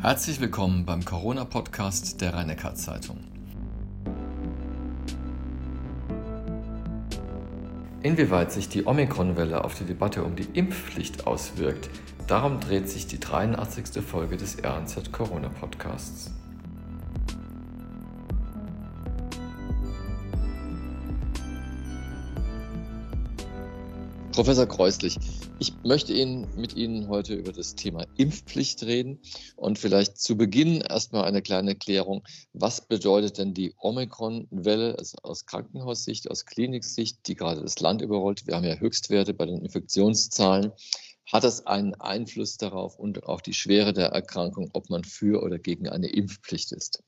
Herzlich 0.00 0.40
willkommen 0.40 0.86
beim 0.86 1.04
Corona-Podcast 1.04 2.20
der 2.20 2.32
rhein 2.32 2.56
zeitung 2.76 3.18
Inwieweit 8.04 8.52
sich 8.52 8.68
die 8.68 8.86
Omikron-Welle 8.86 9.64
auf 9.64 9.74
die 9.74 9.84
Debatte 9.84 10.22
um 10.22 10.36
die 10.36 10.46
Impfpflicht 10.52 11.26
auswirkt, 11.26 11.90
darum 12.28 12.60
dreht 12.60 12.88
sich 12.88 13.08
die 13.08 13.18
83. 13.18 14.00
Folge 14.00 14.36
des 14.36 14.58
RNZ 14.64 15.10
Corona-Podcasts. 15.10 16.30
Professor 24.38 24.68
Kreuslich, 24.68 25.18
ich 25.58 25.80
möchte 25.82 26.12
Ihnen 26.12 26.48
mit 26.54 26.72
Ihnen 26.72 27.08
heute 27.08 27.34
über 27.34 27.50
das 27.50 27.74
Thema 27.74 28.06
Impfpflicht 28.16 28.84
reden 28.84 29.18
und 29.56 29.80
vielleicht 29.80 30.16
zu 30.16 30.36
Beginn 30.36 30.80
erstmal 30.80 31.24
eine 31.24 31.42
kleine 31.42 31.70
Erklärung. 31.70 32.22
Was 32.52 32.86
bedeutet 32.86 33.38
denn 33.38 33.52
die 33.52 33.74
Omikron-Welle 33.78 34.96
also 34.96 35.18
aus 35.24 35.44
Krankenhaussicht, 35.44 36.30
aus 36.30 36.44
Kliniksicht, 36.46 37.26
die 37.26 37.34
gerade 37.34 37.62
das 37.62 37.80
Land 37.80 38.00
überrollt? 38.00 38.46
Wir 38.46 38.54
haben 38.54 38.62
ja 38.62 38.76
Höchstwerte 38.76 39.34
bei 39.34 39.44
den 39.44 39.60
Infektionszahlen. 39.60 40.70
Hat 41.32 41.42
das 41.42 41.66
einen 41.66 41.96
Einfluss 41.96 42.58
darauf 42.58 42.96
und 42.96 43.24
auch 43.24 43.40
die 43.40 43.54
Schwere 43.54 43.92
der 43.92 44.10
Erkrankung, 44.10 44.70
ob 44.72 44.88
man 44.88 45.02
für 45.02 45.42
oder 45.42 45.58
gegen 45.58 45.88
eine 45.88 46.10
Impfpflicht 46.10 46.70
ist? 46.70 47.02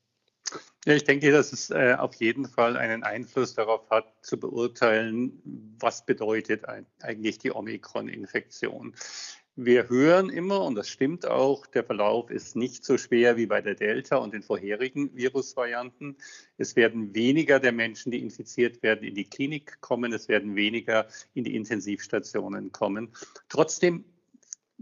Ja, 0.87 0.95
ich 0.95 1.05
denke, 1.05 1.30
dass 1.30 1.52
es 1.52 1.69
äh, 1.69 1.95
auf 1.98 2.15
jeden 2.15 2.47
Fall 2.47 2.77
einen 2.79 3.02
Einfluss 3.02 3.55
darauf 3.55 3.91
hat, 3.91 4.15
zu 4.23 4.41
beurteilen, 4.41 5.43
was 5.79 6.06
bedeutet 6.06 6.65
ein, 6.65 6.87
eigentlich 7.01 7.39
die 7.39 7.53
Omikron-Infektion. 7.55 8.95
Wir 9.56 9.91
hören 9.91 10.30
immer, 10.30 10.65
und 10.65 10.77
das 10.77 10.89
stimmt 10.89 11.27
auch, 11.27 11.66
der 11.66 11.84
Verlauf 11.84 12.30
ist 12.30 12.56
nicht 12.56 12.83
so 12.83 12.97
schwer 12.97 13.36
wie 13.36 13.45
bei 13.45 13.61
der 13.61 13.75
Delta 13.75 14.17
und 14.17 14.33
den 14.33 14.42
vorherigen 14.42 15.14
Virusvarianten. 15.14 16.17
Es 16.56 16.77
werden 16.77 17.14
weniger 17.14 17.61
der 17.61 17.73
Menschen, 17.73 18.11
die 18.11 18.23
infiziert 18.23 18.83
werden, 18.83 19.06
in 19.06 19.14
die 19.14 19.28
Klinik 19.28 19.83
kommen. 19.83 20.14
Es 20.14 20.28
werden 20.28 20.56
weniger 20.56 21.08
in 21.34 21.45
die 21.45 21.56
Intensivstationen 21.56 22.73
kommen. 22.73 23.11
Trotzdem 23.51 24.06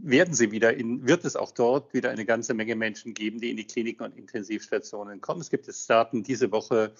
werden 0.03 0.35
sie 0.35 0.51
wieder 0.51 0.75
in, 0.75 1.07
wird 1.07 1.25
es 1.25 1.37
auch 1.37 1.51
dort 1.51 1.93
wieder 1.95 2.11
eine 2.11 2.25
ganze 2.25 2.55
Menge 2.55 2.77
Menschen 2.77 3.15
geben, 3.15 3.41
die 3.41 3.51
in 3.51 3.57
die 3.57 3.67
Kliniken 3.67 4.05
und 4.05 4.17
Intensivstationen 4.17 5.21
kommen. 5.21 5.41
Es 5.41 5.51
gibt 5.51 5.67
jetzt 5.67 5.89
Daten 5.89 6.23
diese 6.23 6.51
Woche 6.53 6.93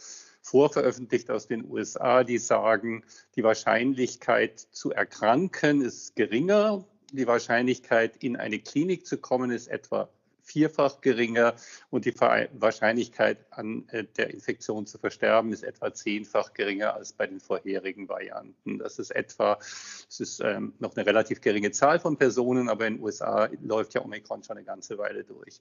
vorveröffentlicht 0.43 1.31
aus 1.31 1.47
den 1.47 1.65
USA, 1.71 2.25
die 2.25 2.39
sagen, 2.39 3.05
die 3.37 3.43
Wahrscheinlichkeit 3.43 4.59
zu 4.59 4.93
erkranken 4.93 5.81
ist 5.81 6.17
geringer. 6.17 6.85
Die 7.13 7.27
Wahrscheinlichkeit, 7.27 8.17
in 8.23 8.37
eine 8.37 8.59
Klinik 8.59 9.07
zu 9.07 9.19
kommen, 9.19 9.51
ist 9.51 9.69
etwa 9.69 10.11
vierfach 10.49 11.01
geringer 11.01 11.55
und 11.91 12.07
die 12.07 12.15
Wahrscheinlichkeit 12.19 13.39
an 13.51 13.87
äh, 13.91 14.05
der 14.17 14.31
Infektion 14.31 14.87
zu 14.87 14.99
versterben 14.99 15.53
ist 15.53 15.63
etwa 15.63 15.93
zehnfach 15.93 16.55
geringer 16.55 16.95
als 16.95 17.13
bei 17.13 17.27
den 17.27 17.39
vorherigen 17.39 18.09
Varianten. 18.09 18.79
Das 18.79 18.99
ist 18.99 19.11
etwa, 19.11 19.57
das 19.57 20.21
ist 20.21 20.41
ähm, 20.41 20.73
noch 20.79 20.97
eine 20.97 21.07
relativ 21.07 21.41
geringe 21.41 21.71
Zahl 21.71 22.01
von 22.01 22.17
Personen, 22.17 22.69
aber 22.69 22.87
in 22.87 22.95
den 22.95 23.03
USA 23.03 23.49
läuft 23.63 23.95
ja 23.95 24.05
Omikron 24.05 24.43
schon 24.43 24.57
eine 24.57 24.65
ganze 24.65 24.97
Weile 24.99 25.25
durch. 25.25 25.61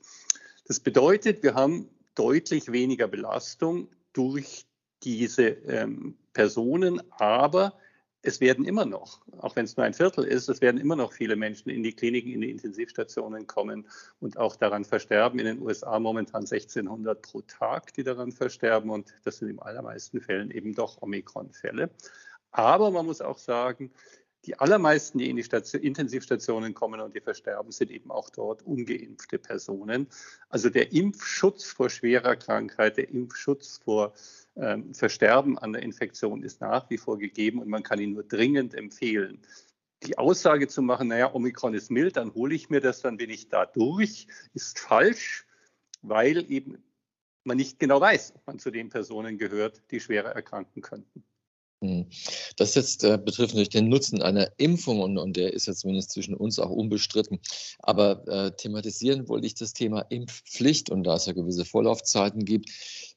Das 0.66 0.80
bedeutet, 0.80 1.44
wir 1.44 1.54
haben 1.54 1.90
deutlich 2.16 2.72
weniger 2.72 3.08
Belastung 3.08 3.90
durch 4.14 4.66
diese 5.04 5.50
ähm, 5.50 6.18
Personen, 6.34 7.02
aber 7.12 7.74
es 8.28 8.42
werden 8.42 8.66
immer 8.66 8.86
noch, 8.86 9.22
auch 9.38 9.56
wenn 9.56 9.64
es 9.64 9.78
nur 9.78 9.86
ein 9.86 9.94
Viertel 9.94 10.26
ist, 10.26 10.50
es 10.50 10.60
werden 10.60 10.82
immer 10.82 10.98
noch 10.98 11.14
viele 11.14 11.38
Menschen 11.38 11.70
in 11.70 11.82
die 11.82 11.94
Kliniken, 11.94 12.34
in 12.34 12.42
die 12.42 12.52
Intensivstationen 12.52 13.48
kommen 13.48 13.88
und 14.20 14.38
auch 14.38 14.58
daran 14.58 14.84
versterben. 14.84 15.40
In 15.40 15.46
den 15.46 15.62
USA 15.62 15.98
momentan 15.98 16.42
1600 16.42 17.22
pro 17.22 17.42
Tag, 17.44 17.94
die 17.94 18.04
daran 18.04 18.34
versterben 18.34 18.90
und 18.90 19.14
das 19.24 19.38
sind 19.38 19.48
in 19.48 19.60
allermeisten 19.60 20.20
Fällen 20.20 20.52
eben 20.52 20.76
doch 20.76 21.02
Omikron-Fälle. 21.02 21.90
Aber 22.52 22.92
man 22.92 23.06
muss 23.06 23.22
auch 23.22 23.38
sagen, 23.38 23.92
die 24.44 24.60
allermeisten, 24.60 25.20
die 25.20 25.30
in 25.30 25.38
die 25.38 25.44
Station, 25.44 25.82
Intensivstationen 25.82 26.74
kommen 26.74 27.00
und 27.00 27.16
die 27.16 27.22
versterben, 27.22 27.72
sind 27.72 27.92
eben 27.92 28.12
auch 28.12 28.30
dort 28.30 28.62
ungeimpfte 28.64 29.40
Personen. 29.40 30.08
Also 30.50 30.70
der 30.70 30.92
Impfschutz 30.92 31.66
vor 31.66 31.90
schwerer 31.90 32.36
Krankheit, 32.36 32.98
der 32.98 33.10
Impfschutz 33.10 33.78
vor 33.78 34.08
ähm, 34.08 34.12
Versterben 34.94 35.58
an 35.58 35.74
der 35.74 35.84
Infektion 35.84 36.42
ist 36.42 36.62
nach 36.62 36.90
wie 36.90 36.98
vor 36.98 37.20
gegeben 37.20 37.60
und 37.60 37.70
man 37.70 37.84
kann 37.84 38.00
ihn 38.00 38.14
nur 38.14 38.24
dringend 38.24 38.74
empfehlen. 38.74 39.42
Die 40.04 40.18
Aussage 40.18 40.68
zu 40.68 40.82
machen, 40.82 41.08
naja, 41.08 41.34
Omikron 41.34 41.74
ist 41.74 41.92
mild, 41.92 42.18
dann 42.18 42.34
hole 42.34 42.56
ich 42.56 42.70
mir 42.70 42.82
das, 42.82 43.02
dann 43.02 43.18
bin 43.18 43.30
ich 43.30 43.50
da 43.50 43.66
durch, 43.66 44.28
ist 44.54 44.80
falsch, 44.80 45.46
weil 46.02 46.50
eben 46.52 46.84
man 47.44 47.58
nicht 47.58 47.80
genau 47.80 48.02
weiß, 48.02 48.34
ob 48.36 48.48
man 48.48 48.60
zu 48.60 48.72
den 48.72 48.90
Personen 48.90 49.38
gehört, 49.38 49.82
die 49.92 50.00
schwerer 50.00 50.30
erkranken 50.30 50.82
könnten. 50.82 51.24
Hm. 51.84 52.08
Das 52.56 52.74
jetzt 52.74 53.04
äh, 53.04 53.20
betrifft 53.24 53.54
natürlich 53.54 53.70
den 53.70 53.88
Nutzen 53.88 54.22
einer 54.24 54.52
Impfung 54.58 55.00
und, 55.00 55.18
und, 55.20 55.38
der 55.38 55.54
ist 55.54 55.68
ja 55.68 55.74
zumindest 55.74 56.12
zwischen 56.12 56.34
uns 56.34 56.58
auch 56.58 56.72
unbestritten. 56.72 57.40
Aber 57.80 58.28
äh, 58.28 58.52
thematisieren 58.56 59.28
wollte 59.28 59.46
ich 59.46 59.54
das 59.54 59.74
Thema 59.74 60.02
Impfpflicht 60.10 60.90
und 60.90 61.04
da 61.04 61.16
es 61.16 61.28
ja 61.28 61.34
gewisse 61.34 61.66
Vorlaufzeiten 61.66 62.46
gibt, 62.46 62.72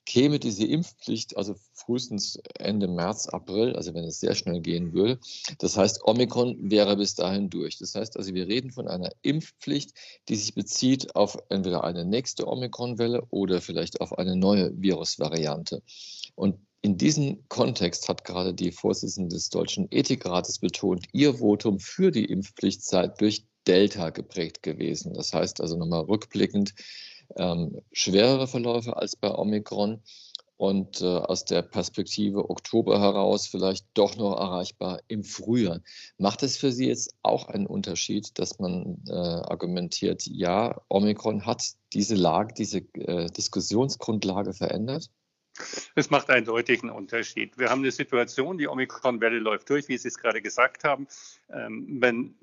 käme 0.07 0.39
diese 0.39 0.67
Impfpflicht 0.67 1.37
also 1.37 1.55
frühestens 1.73 2.39
Ende 2.59 2.89
März, 2.89 3.29
April, 3.29 3.77
also 3.77 3.95
wenn 3.95 4.05
es 4.05 4.21
sehr 4.21 4.35
schnell 4.35 4.61
gehen 4.61 4.93
würde. 4.93 5.19
Das 5.59 5.77
heißt, 5.77 6.05
Omikron 6.05 6.71
wäre 6.71 6.97
bis 6.97 7.15
dahin 7.15 7.51
durch. 7.51 7.79
Das 7.79 7.95
heißt 7.95 8.17
also, 8.17 8.35
wir 8.35 8.49
reden 8.49 8.71
von 8.71 8.89
einer 8.89 9.11
Impfpflicht, 9.23 9.93
die 10.29 10.37
sich 10.37 10.55
bezieht 10.55 11.15
auf 11.17 11.39
entweder 11.49 11.85
eine 11.85 12.05
nächste 12.05 12.49
Omikron-Welle 12.49 13.27
oder 13.31 13.61
vielleicht 13.61 14.01
auf 14.01 14.19
eine 14.19 14.37
neue 14.37 14.73
Virusvariante. 14.81 15.83
Und 16.35 16.57
in 16.83 16.97
diesem 16.97 17.47
Kontext 17.49 18.09
hat 18.09 18.25
gerade 18.25 18.55
die 18.55 18.73
Vorsitzende 18.73 19.35
des 19.35 19.51
Deutschen 19.51 19.87
Ethikrates 19.91 20.59
betont, 20.59 21.07
ihr 21.13 21.35
Votum 21.35 21.79
für 21.79 22.11
die 22.11 22.25
Impfpflicht 22.25 22.83
sei 22.83 23.09
durch 23.09 23.47
Delta 23.67 24.11
geprägt 24.11 24.63
gewesen. 24.63 25.13
Das 25.13 25.35
heißt 25.35 25.61
also 25.61 25.77
nochmal 25.77 26.03
rückblickend 26.03 26.75
ähm, 27.37 27.81
schwerere 27.93 28.47
Verläufe 28.47 28.97
als 28.97 29.17
bei 29.17 29.31
Omikron 29.31 30.03
und 30.61 31.01
äh, 31.01 31.07
aus 31.07 31.47
der 31.47 31.63
Perspektive 31.63 32.51
Oktober 32.51 33.01
heraus 33.01 33.47
vielleicht 33.47 33.87
doch 33.95 34.17
noch 34.17 34.39
erreichbar 34.39 35.01
im 35.09 35.25
Frühjahr. 35.25 35.81
Macht 36.19 36.43
es 36.43 36.59
für 36.59 36.71
Sie 36.71 36.87
jetzt 36.87 37.15
auch 37.23 37.49
einen 37.49 37.67
Unterschied, 37.67 38.39
dass 38.39 38.59
man 38.59 39.03
äh, 39.09 39.13
argumentiert, 39.13 40.27
ja, 40.27 40.83
Omikron 40.89 41.47
hat 41.47 41.65
diese 41.95 42.15
Lage, 42.15 42.53
diese 42.53 42.81
äh, 42.93 43.31
Diskussionsgrundlage 43.31 44.53
verändert? 44.53 45.11
Es 45.95 46.11
macht 46.11 46.29
einen 46.29 46.45
deutlichen 46.45 46.91
Unterschied. 46.91 47.57
Wir 47.59 47.71
haben 47.71 47.81
eine 47.81 47.91
Situation, 47.91 48.59
die 48.59 48.69
Omikron-Welle 48.69 49.39
läuft 49.39 49.71
durch, 49.71 49.89
wie 49.89 49.97
Sie 49.97 50.09
es 50.09 50.19
gerade 50.19 50.43
gesagt 50.43 50.85
haben. 50.85 51.09
Ähm, 51.49 52.03
wenn 52.03 52.35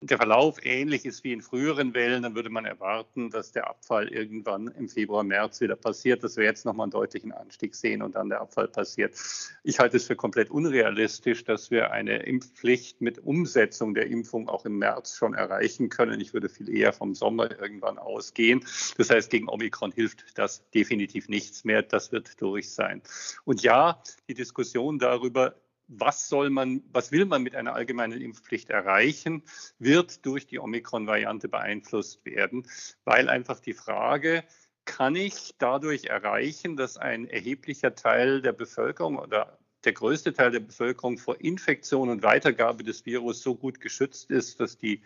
der 0.00 0.16
Verlauf 0.16 0.64
ähnlich 0.64 1.04
ist 1.04 1.24
wie 1.24 1.32
in 1.32 1.42
früheren 1.42 1.92
Wellen, 1.92 2.22
dann 2.22 2.36
würde 2.36 2.50
man 2.50 2.64
erwarten, 2.64 3.30
dass 3.30 3.50
der 3.50 3.68
Abfall 3.68 4.08
irgendwann 4.08 4.68
im 4.68 4.88
Februar, 4.88 5.24
März 5.24 5.60
wieder 5.60 5.74
passiert, 5.74 6.22
dass 6.22 6.36
wir 6.36 6.44
jetzt 6.44 6.64
nochmal 6.64 6.84
einen 6.84 6.92
deutlichen 6.92 7.32
Anstieg 7.32 7.74
sehen 7.74 8.02
und 8.02 8.14
dann 8.14 8.28
der 8.28 8.40
Abfall 8.40 8.68
passiert. 8.68 9.16
Ich 9.64 9.80
halte 9.80 9.96
es 9.96 10.06
für 10.06 10.14
komplett 10.14 10.50
unrealistisch, 10.50 11.44
dass 11.44 11.72
wir 11.72 11.90
eine 11.90 12.18
Impfpflicht 12.18 13.00
mit 13.00 13.18
Umsetzung 13.18 13.92
der 13.94 14.06
Impfung 14.06 14.48
auch 14.48 14.64
im 14.64 14.78
März 14.78 15.16
schon 15.16 15.34
erreichen 15.34 15.88
können. 15.88 16.20
Ich 16.20 16.32
würde 16.32 16.48
viel 16.48 16.68
eher 16.68 16.92
vom 16.92 17.16
Sommer 17.16 17.60
irgendwann 17.60 17.98
ausgehen. 17.98 18.64
Das 18.98 19.10
heißt, 19.10 19.30
gegen 19.30 19.48
Omikron 19.48 19.90
hilft 19.90 20.38
das 20.38 20.68
definitiv 20.70 21.28
nichts 21.28 21.64
mehr. 21.64 21.82
Das 21.82 22.12
wird 22.12 22.40
durch 22.40 22.70
sein. 22.70 23.02
Und 23.44 23.62
ja, 23.62 24.00
die 24.28 24.34
Diskussion 24.34 25.00
darüber, 25.00 25.56
was 25.88 26.28
soll 26.28 26.50
man, 26.50 26.82
was 26.92 27.10
will 27.12 27.24
man 27.24 27.42
mit 27.42 27.56
einer 27.56 27.74
allgemeinen 27.74 28.20
Impfpflicht 28.20 28.70
erreichen, 28.70 29.42
wird 29.78 30.24
durch 30.24 30.46
die 30.46 30.58
Omikron-Variante 30.58 31.48
beeinflusst 31.48 32.24
werden, 32.24 32.66
weil 33.04 33.28
einfach 33.28 33.60
die 33.60 33.74
Frage, 33.74 34.44
kann 34.84 35.16
ich 35.16 35.54
dadurch 35.58 36.06
erreichen, 36.06 36.76
dass 36.76 36.96
ein 36.96 37.28
erheblicher 37.28 37.94
Teil 37.94 38.40
der 38.40 38.52
Bevölkerung 38.52 39.18
oder 39.18 39.58
der 39.84 39.92
größte 39.92 40.32
Teil 40.32 40.50
der 40.50 40.60
Bevölkerung 40.60 41.18
vor 41.18 41.40
Infektion 41.40 42.08
und 42.08 42.22
Weitergabe 42.22 42.84
des 42.84 43.06
Virus 43.06 43.42
so 43.42 43.54
gut 43.54 43.80
geschützt 43.80 44.30
ist, 44.30 44.60
dass 44.60 44.78
die 44.78 45.02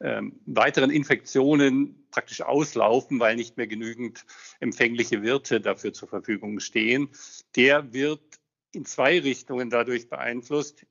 ähm, 0.00 0.40
weiteren 0.46 0.90
Infektionen 0.90 2.06
praktisch 2.10 2.40
auslaufen, 2.40 3.20
weil 3.20 3.36
nicht 3.36 3.56
mehr 3.56 3.66
genügend 3.66 4.24
empfängliche 4.60 5.22
Wirte 5.22 5.60
dafür 5.60 5.92
zur 5.92 6.08
Verfügung 6.08 6.60
stehen. 6.60 7.10
Der 7.56 7.92
wird 7.92 8.37
in 8.72 8.84
zwei 8.84 9.18
Richtungen 9.20 9.70
dadurch 9.70 10.08
beeinflusst. 10.08 10.86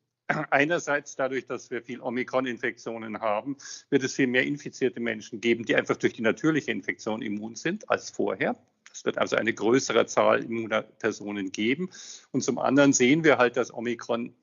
Einerseits 0.49 1.15
dadurch, 1.15 1.45
dass 1.45 1.71
wir 1.71 1.81
viel 1.81 2.01
Omikron-Infektionen 2.01 3.21
haben, 3.21 3.57
wird 3.89 4.03
es 4.03 4.13
viel 4.15 4.27
mehr 4.27 4.45
infizierte 4.45 4.99
Menschen 4.99 5.39
geben, 5.39 5.63
die 5.63 5.75
einfach 5.75 5.95
durch 5.95 6.13
die 6.13 6.21
natürliche 6.21 6.71
Infektion 6.71 7.21
immun 7.21 7.55
sind 7.55 7.89
als 7.89 8.09
vorher. 8.09 8.57
Es 8.91 9.05
wird 9.05 9.17
also 9.17 9.35
eine 9.35 9.53
größere 9.53 10.05
Zahl 10.07 10.43
immuner 10.43 10.81
Personen 10.81 11.51
geben. 11.51 11.89
Und 12.31 12.41
zum 12.41 12.57
anderen 12.57 12.93
sehen 12.93 13.23
wir 13.23 13.37
halt, 13.37 13.55
dass 13.55 13.73
Omikron 13.73 14.33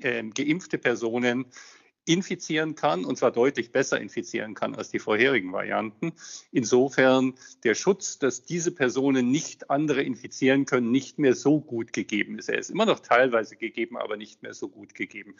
äh, 0.00 0.22
geimpfte 0.22 0.78
Personen 0.78 1.46
infizieren 2.08 2.74
kann 2.74 3.04
und 3.04 3.18
zwar 3.18 3.30
deutlich 3.30 3.72
besser 3.72 4.00
infizieren 4.00 4.54
kann 4.54 4.74
als 4.74 4.90
die 4.90 4.98
vorherigen 4.98 5.52
Varianten. 5.52 6.12
Insofern 6.50 7.34
der 7.64 7.74
Schutz, 7.74 8.18
dass 8.18 8.44
diese 8.44 8.72
Personen 8.72 9.30
nicht 9.30 9.70
andere 9.70 10.02
infizieren 10.02 10.64
können, 10.64 10.90
nicht 10.90 11.18
mehr 11.18 11.34
so 11.34 11.60
gut 11.60 11.92
gegeben 11.92 12.38
ist. 12.38 12.48
Er 12.48 12.58
ist 12.58 12.70
immer 12.70 12.86
noch 12.86 13.00
teilweise 13.00 13.56
gegeben, 13.56 13.96
aber 13.96 14.16
nicht 14.16 14.42
mehr 14.42 14.54
so 14.54 14.68
gut 14.68 14.94
gegeben. 14.94 15.36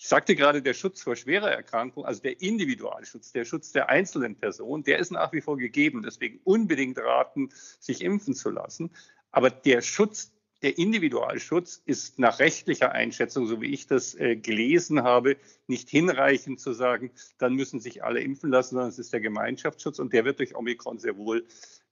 Ich 0.00 0.06
sagte 0.06 0.36
gerade, 0.36 0.62
der 0.62 0.74
Schutz 0.74 1.02
vor 1.02 1.16
schwerer 1.16 1.50
Erkrankung, 1.50 2.04
also 2.04 2.22
der 2.22 2.40
Individualschutz, 2.40 3.32
der 3.32 3.44
Schutz 3.44 3.72
der 3.72 3.88
einzelnen 3.88 4.36
Person, 4.36 4.84
der 4.84 5.00
ist 5.00 5.10
nach 5.10 5.32
wie 5.32 5.40
vor 5.40 5.58
gegeben. 5.58 6.02
Deswegen 6.02 6.40
unbedingt 6.44 6.98
raten, 6.98 7.50
sich 7.80 8.02
impfen 8.02 8.34
zu 8.34 8.50
lassen. 8.50 8.90
Aber 9.32 9.50
der 9.50 9.82
Schutz 9.82 10.32
der 10.62 10.76
Individualschutz 10.76 11.82
ist 11.84 12.18
nach 12.18 12.40
rechtlicher 12.40 12.92
Einschätzung, 12.92 13.46
so 13.46 13.60
wie 13.60 13.72
ich 13.72 13.86
das 13.86 14.14
äh, 14.14 14.36
gelesen 14.36 15.02
habe, 15.02 15.36
nicht 15.66 15.88
hinreichend 15.88 16.60
zu 16.60 16.72
sagen, 16.72 17.10
dann 17.38 17.54
müssen 17.54 17.80
sich 17.80 18.02
alle 18.02 18.20
impfen 18.20 18.50
lassen, 18.50 18.74
sondern 18.74 18.88
es 18.88 18.98
ist 18.98 19.12
der 19.12 19.20
Gemeinschaftsschutz 19.20 19.98
und 19.98 20.12
der 20.12 20.24
wird 20.24 20.40
durch 20.40 20.56
Omikron 20.56 20.98
sehr 20.98 21.16
wohl 21.16 21.46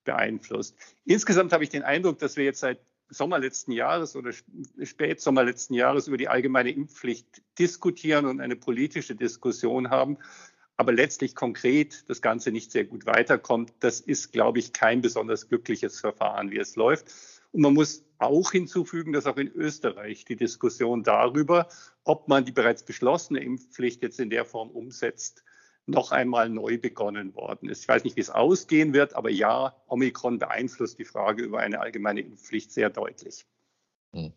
beeinflusst. 0.04 0.76
Insgesamt 1.04 1.52
habe 1.52 1.64
ich 1.64 1.70
den 1.70 1.82
Eindruck, 1.82 2.18
dass 2.18 2.36
wir 2.36 2.44
jetzt 2.44 2.60
seit 2.60 2.80
Sommer 3.08 3.38
letzten 3.38 3.70
Jahres 3.70 4.16
oder 4.16 4.32
Spätsommer 4.82 5.44
letzten 5.44 5.74
Jahres 5.74 6.08
über 6.08 6.16
die 6.16 6.28
allgemeine 6.28 6.70
Impfpflicht 6.70 7.42
diskutieren 7.58 8.26
und 8.26 8.40
eine 8.40 8.56
politische 8.56 9.14
Diskussion 9.14 9.90
haben, 9.90 10.18
aber 10.76 10.92
letztlich 10.92 11.36
konkret 11.36 12.04
das 12.08 12.20
Ganze 12.20 12.50
nicht 12.50 12.72
sehr 12.72 12.84
gut 12.84 13.06
weiterkommt. 13.06 13.72
Das 13.78 14.00
ist, 14.00 14.32
glaube 14.32 14.58
ich, 14.58 14.72
kein 14.72 15.02
besonders 15.02 15.48
glückliches 15.48 16.00
Verfahren, 16.00 16.50
wie 16.50 16.58
es 16.58 16.74
läuft. 16.74 17.06
Und 17.52 17.62
man 17.62 17.74
muss 17.74 18.04
auch 18.18 18.52
hinzufügen, 18.52 19.12
dass 19.12 19.26
auch 19.26 19.36
in 19.36 19.48
Österreich 19.48 20.24
die 20.24 20.36
Diskussion 20.36 21.02
darüber, 21.02 21.68
ob 22.04 22.28
man 22.28 22.44
die 22.44 22.52
bereits 22.52 22.84
beschlossene 22.84 23.40
Impfpflicht 23.40 24.02
jetzt 24.02 24.20
in 24.20 24.30
der 24.30 24.44
Form 24.44 24.70
umsetzt, 24.70 25.44
noch 25.86 26.10
einmal 26.10 26.48
neu 26.48 26.78
begonnen 26.78 27.34
worden 27.34 27.68
ist. 27.68 27.82
Ich 27.82 27.88
weiß 27.88 28.04
nicht, 28.04 28.16
wie 28.16 28.20
es 28.20 28.30
ausgehen 28.30 28.92
wird, 28.92 29.14
aber 29.14 29.30
ja, 29.30 29.76
Omikron 29.86 30.38
beeinflusst 30.38 30.98
die 30.98 31.04
Frage 31.04 31.44
über 31.44 31.60
eine 31.60 31.80
allgemeine 31.80 32.20
Impfpflicht 32.20 32.72
sehr 32.72 32.90
deutlich. 32.90 33.46
Hm. 34.16 34.32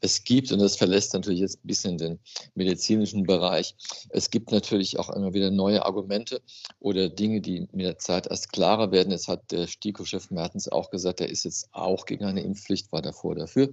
Es 0.00 0.24
gibt, 0.24 0.52
und 0.52 0.58
das 0.58 0.76
verlässt 0.76 1.14
natürlich 1.14 1.40
jetzt 1.40 1.64
ein 1.64 1.66
bisschen 1.66 1.96
den 1.96 2.18
medizinischen 2.54 3.22
Bereich, 3.22 3.74
es 4.10 4.30
gibt 4.30 4.52
natürlich 4.52 4.98
auch 4.98 5.08
immer 5.08 5.32
wieder 5.32 5.50
neue 5.50 5.86
Argumente 5.86 6.42
oder 6.80 7.08
Dinge, 7.08 7.40
die 7.40 7.66
mit 7.72 7.86
der 7.86 7.96
Zeit 7.96 8.26
erst 8.26 8.52
klarer 8.52 8.92
werden. 8.92 9.10
Jetzt 9.10 9.28
hat 9.28 9.50
der 9.50 9.66
STIKO-Chef 9.66 10.30
Mertens 10.30 10.68
auch 10.68 10.90
gesagt, 10.90 11.22
er 11.22 11.30
ist 11.30 11.44
jetzt 11.44 11.68
auch 11.72 12.04
gegen 12.04 12.26
eine 12.26 12.42
Impfpflicht, 12.42 12.92
war 12.92 13.00
davor 13.00 13.34
dafür, 13.34 13.72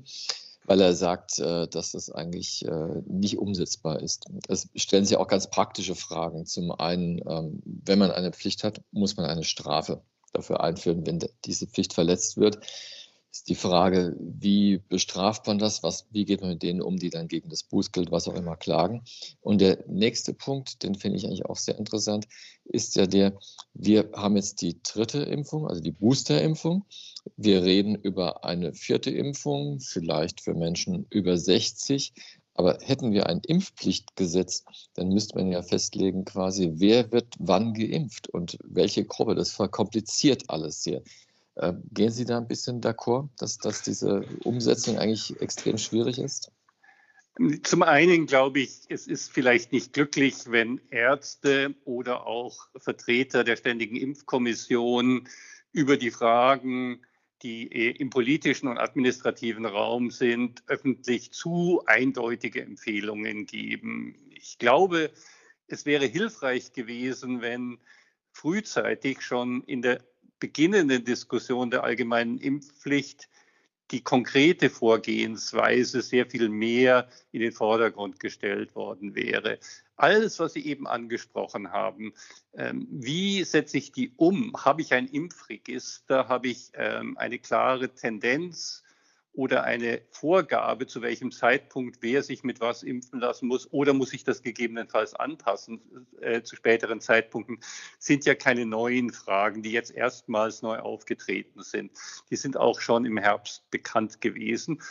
weil 0.63 0.79
er 0.79 0.93
sagt, 0.95 1.39
äh, 1.39 1.67
dass 1.67 1.91
das 1.91 2.09
eigentlich 2.09 2.63
äh, 2.65 3.01
nicht 3.05 3.37
umsetzbar 3.37 4.01
ist. 4.01 4.27
Es 4.47 4.69
stellen 4.75 5.03
sich 5.03 5.17
auch 5.17 5.27
ganz 5.27 5.49
praktische 5.49 5.95
Fragen. 5.95 6.45
Zum 6.45 6.71
einen, 6.71 7.21
ähm, 7.27 7.61
wenn 7.65 7.99
man 7.99 8.11
eine 8.11 8.31
Pflicht 8.31 8.63
hat, 8.63 8.81
muss 8.91 9.17
man 9.17 9.25
eine 9.25 9.43
Strafe 9.43 10.01
dafür 10.31 10.61
einführen, 10.61 11.05
wenn 11.05 11.19
diese 11.43 11.67
Pflicht 11.67 11.93
verletzt 11.93 12.37
wird 12.37 12.59
ist 13.31 13.47
die 13.47 13.55
Frage, 13.55 14.15
wie 14.19 14.79
bestraft 14.89 15.45
man 15.45 15.59
das? 15.59 15.83
Was, 15.83 16.07
wie 16.11 16.25
geht 16.25 16.41
man 16.41 16.51
mit 16.51 16.63
denen 16.63 16.81
um, 16.81 16.97
die 16.97 17.11
dann 17.11 17.27
gegen 17.27 17.49
das 17.49 17.63
Bußgeld, 17.63 18.11
was 18.11 18.27
auch 18.27 18.35
immer, 18.35 18.55
klagen? 18.55 19.03
Und 19.41 19.61
der 19.61 19.83
nächste 19.87 20.33
Punkt, 20.33 20.81
den 20.81 20.95
finde 20.95 21.17
ich 21.17 21.25
eigentlich 21.25 21.45
auch 21.45 21.57
sehr 21.57 21.77
interessant, 21.77 22.27
ist 22.65 22.95
ja 22.95 23.05
der, 23.05 23.37
wir 23.73 24.09
haben 24.13 24.35
jetzt 24.35 24.61
die 24.61 24.81
dritte 24.81 25.19
Impfung, 25.19 25.67
also 25.67 25.81
die 25.81 25.91
Boosterimpfung. 25.91 26.85
Wir 27.37 27.63
reden 27.63 27.95
über 27.95 28.43
eine 28.45 28.73
vierte 28.73 29.11
Impfung, 29.11 29.79
vielleicht 29.79 30.41
für 30.41 30.55
Menschen 30.55 31.05
über 31.09 31.37
60. 31.37 32.13
Aber 32.55 32.79
hätten 32.81 33.13
wir 33.13 33.27
ein 33.27 33.41
Impfpflichtgesetz, 33.47 34.65
dann 34.95 35.09
müsste 35.09 35.37
man 35.37 35.49
ja 35.49 35.61
festlegen, 35.61 36.25
quasi, 36.25 36.71
wer 36.73 37.11
wird 37.11 37.35
wann 37.39 37.73
geimpft 37.73 38.27
und 38.27 38.57
welche 38.65 39.05
Gruppe. 39.05 39.35
Das 39.35 39.51
verkompliziert 39.51 40.49
alles 40.49 40.83
sehr. 40.83 41.01
Äh, 41.59 41.73
gehen 41.91 42.11
Sie 42.11 42.23
da 42.23 42.37
ein 42.37 42.47
bisschen 42.47 42.79
d'accord, 42.79 43.27
dass, 43.37 43.57
dass 43.57 43.81
diese 43.81 44.23
Umsetzung 44.45 44.97
eigentlich 44.97 45.39
extrem 45.41 45.77
schwierig 45.77 46.17
ist? 46.17 46.53
Zum 47.63 47.83
einen 47.83 48.27
glaube 48.27 48.61
ich, 48.61 48.83
es 48.87 49.07
ist 49.07 49.29
vielleicht 49.31 49.73
nicht 49.73 49.91
glücklich, 49.91 50.35
wenn 50.47 50.79
Ärzte 50.89 51.75
oder 51.83 52.27
auch 52.27 52.67
Vertreter 52.77 53.43
der 53.43 53.57
Ständigen 53.57 53.97
Impfkommission 53.97 55.27
über 55.73 55.97
die 55.97 56.11
Fragen, 56.11 57.01
die 57.43 57.67
im 57.67 58.09
politischen 58.09 58.67
und 58.69 58.77
administrativen 58.77 59.65
Raum 59.65 60.11
sind, 60.11 60.63
öffentlich 60.67 61.31
zu 61.31 61.81
eindeutige 61.85 62.61
Empfehlungen 62.61 63.45
geben. 63.45 64.15
Ich 64.29 64.59
glaube, 64.59 65.11
es 65.67 65.85
wäre 65.85 66.05
hilfreich 66.05 66.71
gewesen, 66.71 67.41
wenn 67.41 67.79
frühzeitig 68.31 69.21
schon 69.21 69.63
in 69.63 69.81
der 69.81 69.99
beginnenden 70.39 71.03
Diskussion 71.03 71.71
der 71.71 71.83
allgemeinen 71.83 72.37
Impfpflicht 72.37 73.29
die 73.91 74.03
konkrete 74.03 74.69
Vorgehensweise 74.69 76.01
sehr 76.01 76.25
viel 76.25 76.49
mehr 76.49 77.09
in 77.31 77.41
den 77.41 77.51
Vordergrund 77.51 78.19
gestellt 78.19 78.75
worden 78.75 79.15
wäre. 79.15 79.59
Alles, 79.95 80.39
was 80.39 80.53
Sie 80.53 80.65
eben 80.65 80.87
angesprochen 80.87 81.71
haben, 81.71 82.13
ähm, 82.53 82.87
wie 82.89 83.43
setze 83.43 83.77
ich 83.77 83.91
die 83.91 84.13
um? 84.15 84.53
Habe 84.55 84.81
ich 84.81 84.93
ein 84.93 85.07
Impfregister? 85.07 86.27
Habe 86.27 86.49
ich 86.49 86.71
ähm, 86.75 87.17
eine 87.17 87.39
klare 87.39 87.93
Tendenz? 87.93 88.83
Oder 89.33 89.63
eine 89.63 90.01
Vorgabe, 90.09 90.87
zu 90.87 91.01
welchem 91.01 91.31
Zeitpunkt 91.31 91.97
wer 92.01 92.23
sich 92.23 92.43
mit 92.43 92.59
was 92.59 92.83
impfen 92.83 93.19
lassen 93.19 93.47
muss 93.47 93.71
oder 93.71 93.93
muss 93.93 94.13
ich 94.13 94.23
das 94.23 94.41
gegebenenfalls 94.41 95.13
anpassen 95.13 96.07
äh, 96.19 96.41
zu 96.41 96.55
späteren 96.55 96.99
Zeitpunkten, 96.99 97.59
sind 97.99 98.25
ja 98.25 98.35
keine 98.35 98.65
neuen 98.65 99.11
Fragen, 99.11 99.61
die 99.61 99.71
jetzt 99.71 99.91
erstmals 99.91 100.61
neu 100.61 100.79
aufgetreten 100.79 101.61
sind. 101.61 101.91
Die 102.29 102.35
sind 102.35 102.57
auch 102.57 102.81
schon 102.81 103.05
im 103.05 103.17
Herbst 103.17 103.69
bekannt 103.71 104.19
gewesen. 104.21 104.81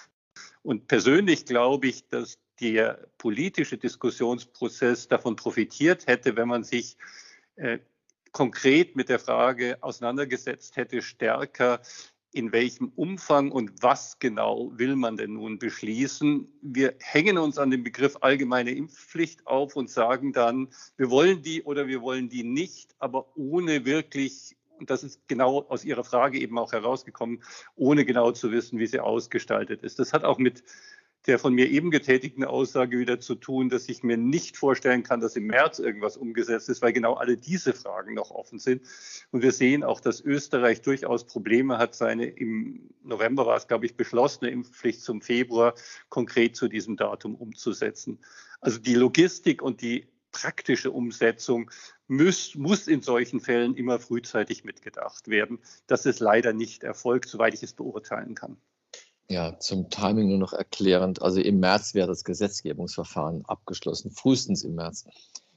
Und 0.63 0.87
persönlich 0.87 1.47
glaube 1.47 1.89
ich, 1.89 2.09
dass 2.09 2.39
der 2.61 3.09
politische 3.19 3.79
Diskussionsprozess 3.79 5.09
davon 5.09 5.37
profitiert 5.37 6.07
hätte, 6.07 6.37
wenn 6.37 6.49
man 6.49 6.65
sich 6.65 6.97
äh, 7.57 7.79
konkret 8.33 8.97
mit 8.97 9.09
der 9.09 9.19
Frage 9.19 9.79
auseinandergesetzt 9.81 10.77
hätte, 10.77 11.03
stärker, 11.03 11.81
in 12.39 12.53
welchem 12.53 12.93
Umfang 12.95 13.51
und 13.51 13.83
was 13.83 14.21
genau 14.21 14.71
will 14.77 14.95
man 14.95 15.17
denn 15.17 15.33
nun 15.33 15.59
beschließen. 15.59 16.47
Wir 16.63 16.95
hängen 17.01 17.37
uns 17.37 17.59
an 17.59 17.73
den 17.73 17.83
Begriff 17.83 18.17
allgemeine 18.21 18.71
Impfpflicht 18.71 19.45
auf 19.49 19.75
und 19.75 19.91
sagen 19.91 20.33
dann, 20.33 20.69
wir 20.97 21.11
wollen 21.11 21.43
die 21.43 21.65
oder 21.65 21.89
wir 21.89 22.01
wollen 22.01 22.29
die 22.29 22.45
nicht, 22.45 22.95
aber 23.01 23.27
ohne 23.37 23.85
wirklich, 23.85 24.57
und 24.79 24.89
das 24.89 25.03
ist 25.03 25.27
genau 25.27 25.67
aus 25.69 25.85
Ihrer 25.85 26.05
Frage 26.05 26.39
eben 26.39 26.57
auch 26.59 26.71
herausgekommen, 26.71 27.43
ohne 27.75 28.05
genau 28.05 28.31
zu 28.31 28.53
wissen, 28.53 28.79
wie 28.79 28.87
sie 28.87 29.01
ausgestaltet 29.01 29.83
ist. 29.83 29.99
Das 29.99 30.13
hat 30.13 30.23
auch 30.23 30.39
mit 30.39 30.63
der 31.29 31.39
von 31.39 31.53
mir 31.53 31.69
eben 31.69 31.91
getätigten 31.91 32.43
Aussage 32.43 32.99
wieder 32.99 33.21
zu 33.21 33.35
tun, 33.35 33.69
dass 33.69 33.89
ich 33.89 34.03
mir 34.03 34.17
nicht 34.17 34.57
vorstellen 34.57 35.03
kann, 35.03 35.21
dass 35.21 35.37
im 35.37 35.47
März 35.47 35.79
irgendwas 35.79 36.17
umgesetzt 36.17 36.71
ist, 36.71 36.81
weil 36.81 36.95
genau 36.95 37.15
alle 37.15 37.37
diese 37.37 37.75
Fragen 37.75 38.15
noch 38.15 38.31
offen 38.31 38.59
sind. 38.59 38.83
Und 39.31 39.43
wir 39.43 39.53
sehen 39.53 39.85
auch, 39.85 40.01
dass 40.01 40.23
Österreich 40.23 40.81
durchaus 40.81 41.27
Probleme 41.27 41.77
hat, 41.77 41.95
seine 41.95 42.27
im 42.27 42.91
November 43.05 43.45
war 43.45 43.59
es, 43.59 43.69
glaube 43.69 43.85
ich, 43.85 43.95
beschlossene 43.95 44.51
Impfpflicht 44.51 45.03
zum 45.03 45.21
Februar 45.21 45.75
konkret 46.09 46.57
zu 46.57 46.67
diesem 46.67 46.97
Datum 46.97 47.35
umzusetzen. 47.35 48.19
Also 48.61 48.79
die 48.79 48.95
Logistik 48.95 49.61
und 49.61 49.83
die 49.83 50.09
praktische 50.33 50.91
Umsetzung 50.91 51.71
muss, 52.07 52.55
muss 52.55 52.89
in 52.89 53.03
solchen 53.03 53.41
Fällen 53.41 53.77
immer 53.77 53.99
frühzeitig 53.99 54.65
mitgedacht 54.65 55.29
werden. 55.29 55.59
Das 55.87 56.07
ist 56.07 56.21
leider 56.21 56.55
nicht 56.55 56.85
erfolgt, 56.85 57.29
soweit 57.29 57.53
ich 57.53 57.63
es 57.63 57.75
beurteilen 57.75 58.35
kann. 58.35 58.57
Ja, 59.31 59.59
zum 59.59 59.91
Timing 59.91 60.29
nur 60.29 60.39
noch 60.39 60.55
erklärend. 60.55 61.21
Also 61.21 61.41
im 61.41 61.61
März 61.61 61.93
wäre 61.95 62.09
das 62.09 62.25
Gesetzgebungsverfahren 62.25 63.45
abgeschlossen, 63.45 64.11
frühestens 64.11 64.65
im 64.65 64.75
März. 64.75 65.05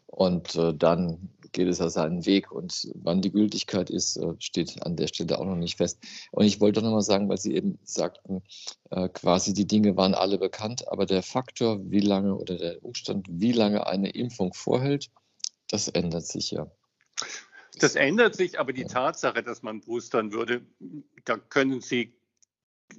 Und 0.07 0.55
äh, 0.55 0.73
dann 0.75 1.29
geht 1.53 1.69
es 1.69 1.79
ja 1.79 1.89
seinen 1.89 2.25
Weg. 2.25 2.51
Und 2.51 2.91
wann 2.95 3.21
die 3.21 3.31
Gültigkeit 3.31 3.89
ist, 3.89 4.17
äh, 4.17 4.33
steht 4.39 4.83
an 4.85 4.97
der 4.97 5.07
Stelle 5.07 5.39
auch 5.39 5.45
noch 5.45 5.55
nicht 5.55 5.77
fest. 5.77 5.99
Und 6.31 6.43
ich 6.43 6.59
wollte 6.59 6.81
noch 6.81 6.91
mal 6.91 7.01
sagen, 7.01 7.29
weil 7.29 7.37
Sie 7.37 7.55
eben 7.55 7.79
sagten, 7.83 8.43
äh, 8.89 9.07
quasi 9.07 9.53
die 9.53 9.67
Dinge 9.67 9.95
waren 9.95 10.15
alle 10.15 10.37
bekannt, 10.37 10.89
aber 10.89 11.05
der 11.05 11.23
Faktor, 11.23 11.79
wie 11.89 12.01
lange 12.01 12.35
oder 12.35 12.57
der 12.57 12.83
Umstand, 12.83 13.25
wie 13.29 13.53
lange 13.53 13.87
eine 13.87 14.09
Impfung 14.09 14.53
vorhält, 14.53 15.09
das 15.69 15.87
ändert 15.87 16.25
sich 16.25 16.51
ja. 16.51 16.69
Das 17.79 17.95
ändert 17.95 18.35
sich, 18.35 18.59
aber 18.59 18.73
die 18.73 18.83
Tatsache, 18.83 19.43
dass 19.43 19.63
man 19.63 19.79
boostern 19.79 20.33
würde, 20.33 20.61
da 21.23 21.37
können 21.37 21.79
Sie 21.79 22.13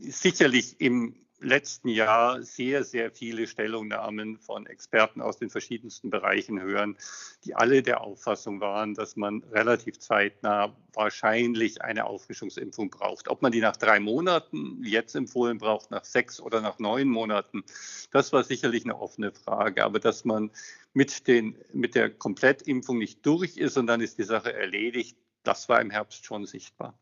sicherlich 0.00 0.80
im 0.80 1.16
letzten 1.42 1.88
Jahr 1.88 2.42
sehr, 2.42 2.84
sehr 2.84 3.10
viele 3.10 3.46
Stellungnahmen 3.46 4.38
von 4.38 4.66
Experten 4.66 5.20
aus 5.20 5.38
den 5.38 5.50
verschiedensten 5.50 6.10
Bereichen 6.10 6.60
hören, 6.60 6.96
die 7.44 7.54
alle 7.54 7.82
der 7.82 8.00
Auffassung 8.00 8.60
waren, 8.60 8.94
dass 8.94 9.16
man 9.16 9.42
relativ 9.44 9.98
zeitnah 9.98 10.76
wahrscheinlich 10.94 11.82
eine 11.82 12.06
Auffrischungsimpfung 12.06 12.90
braucht. 12.90 13.28
Ob 13.28 13.42
man 13.42 13.52
die 13.52 13.60
nach 13.60 13.76
drei 13.76 14.00
Monaten 14.00 14.82
jetzt 14.84 15.14
empfohlen 15.14 15.58
braucht, 15.58 15.90
nach 15.90 16.04
sechs 16.04 16.40
oder 16.40 16.60
nach 16.60 16.78
neun 16.78 17.08
Monaten, 17.08 17.64
das 18.12 18.32
war 18.32 18.44
sicherlich 18.44 18.84
eine 18.84 18.98
offene 18.98 19.32
Frage. 19.32 19.84
Aber 19.84 19.98
dass 19.98 20.24
man 20.24 20.50
mit, 20.94 21.26
den, 21.26 21.56
mit 21.72 21.94
der 21.94 22.10
Komplettimpfung 22.10 22.98
nicht 22.98 23.24
durch 23.26 23.56
ist 23.56 23.76
und 23.76 23.86
dann 23.86 24.00
ist 24.00 24.18
die 24.18 24.24
Sache 24.24 24.52
erledigt, 24.52 25.16
das 25.42 25.68
war 25.68 25.80
im 25.80 25.90
Herbst 25.90 26.24
schon 26.24 26.46
sichtbar. 26.46 26.94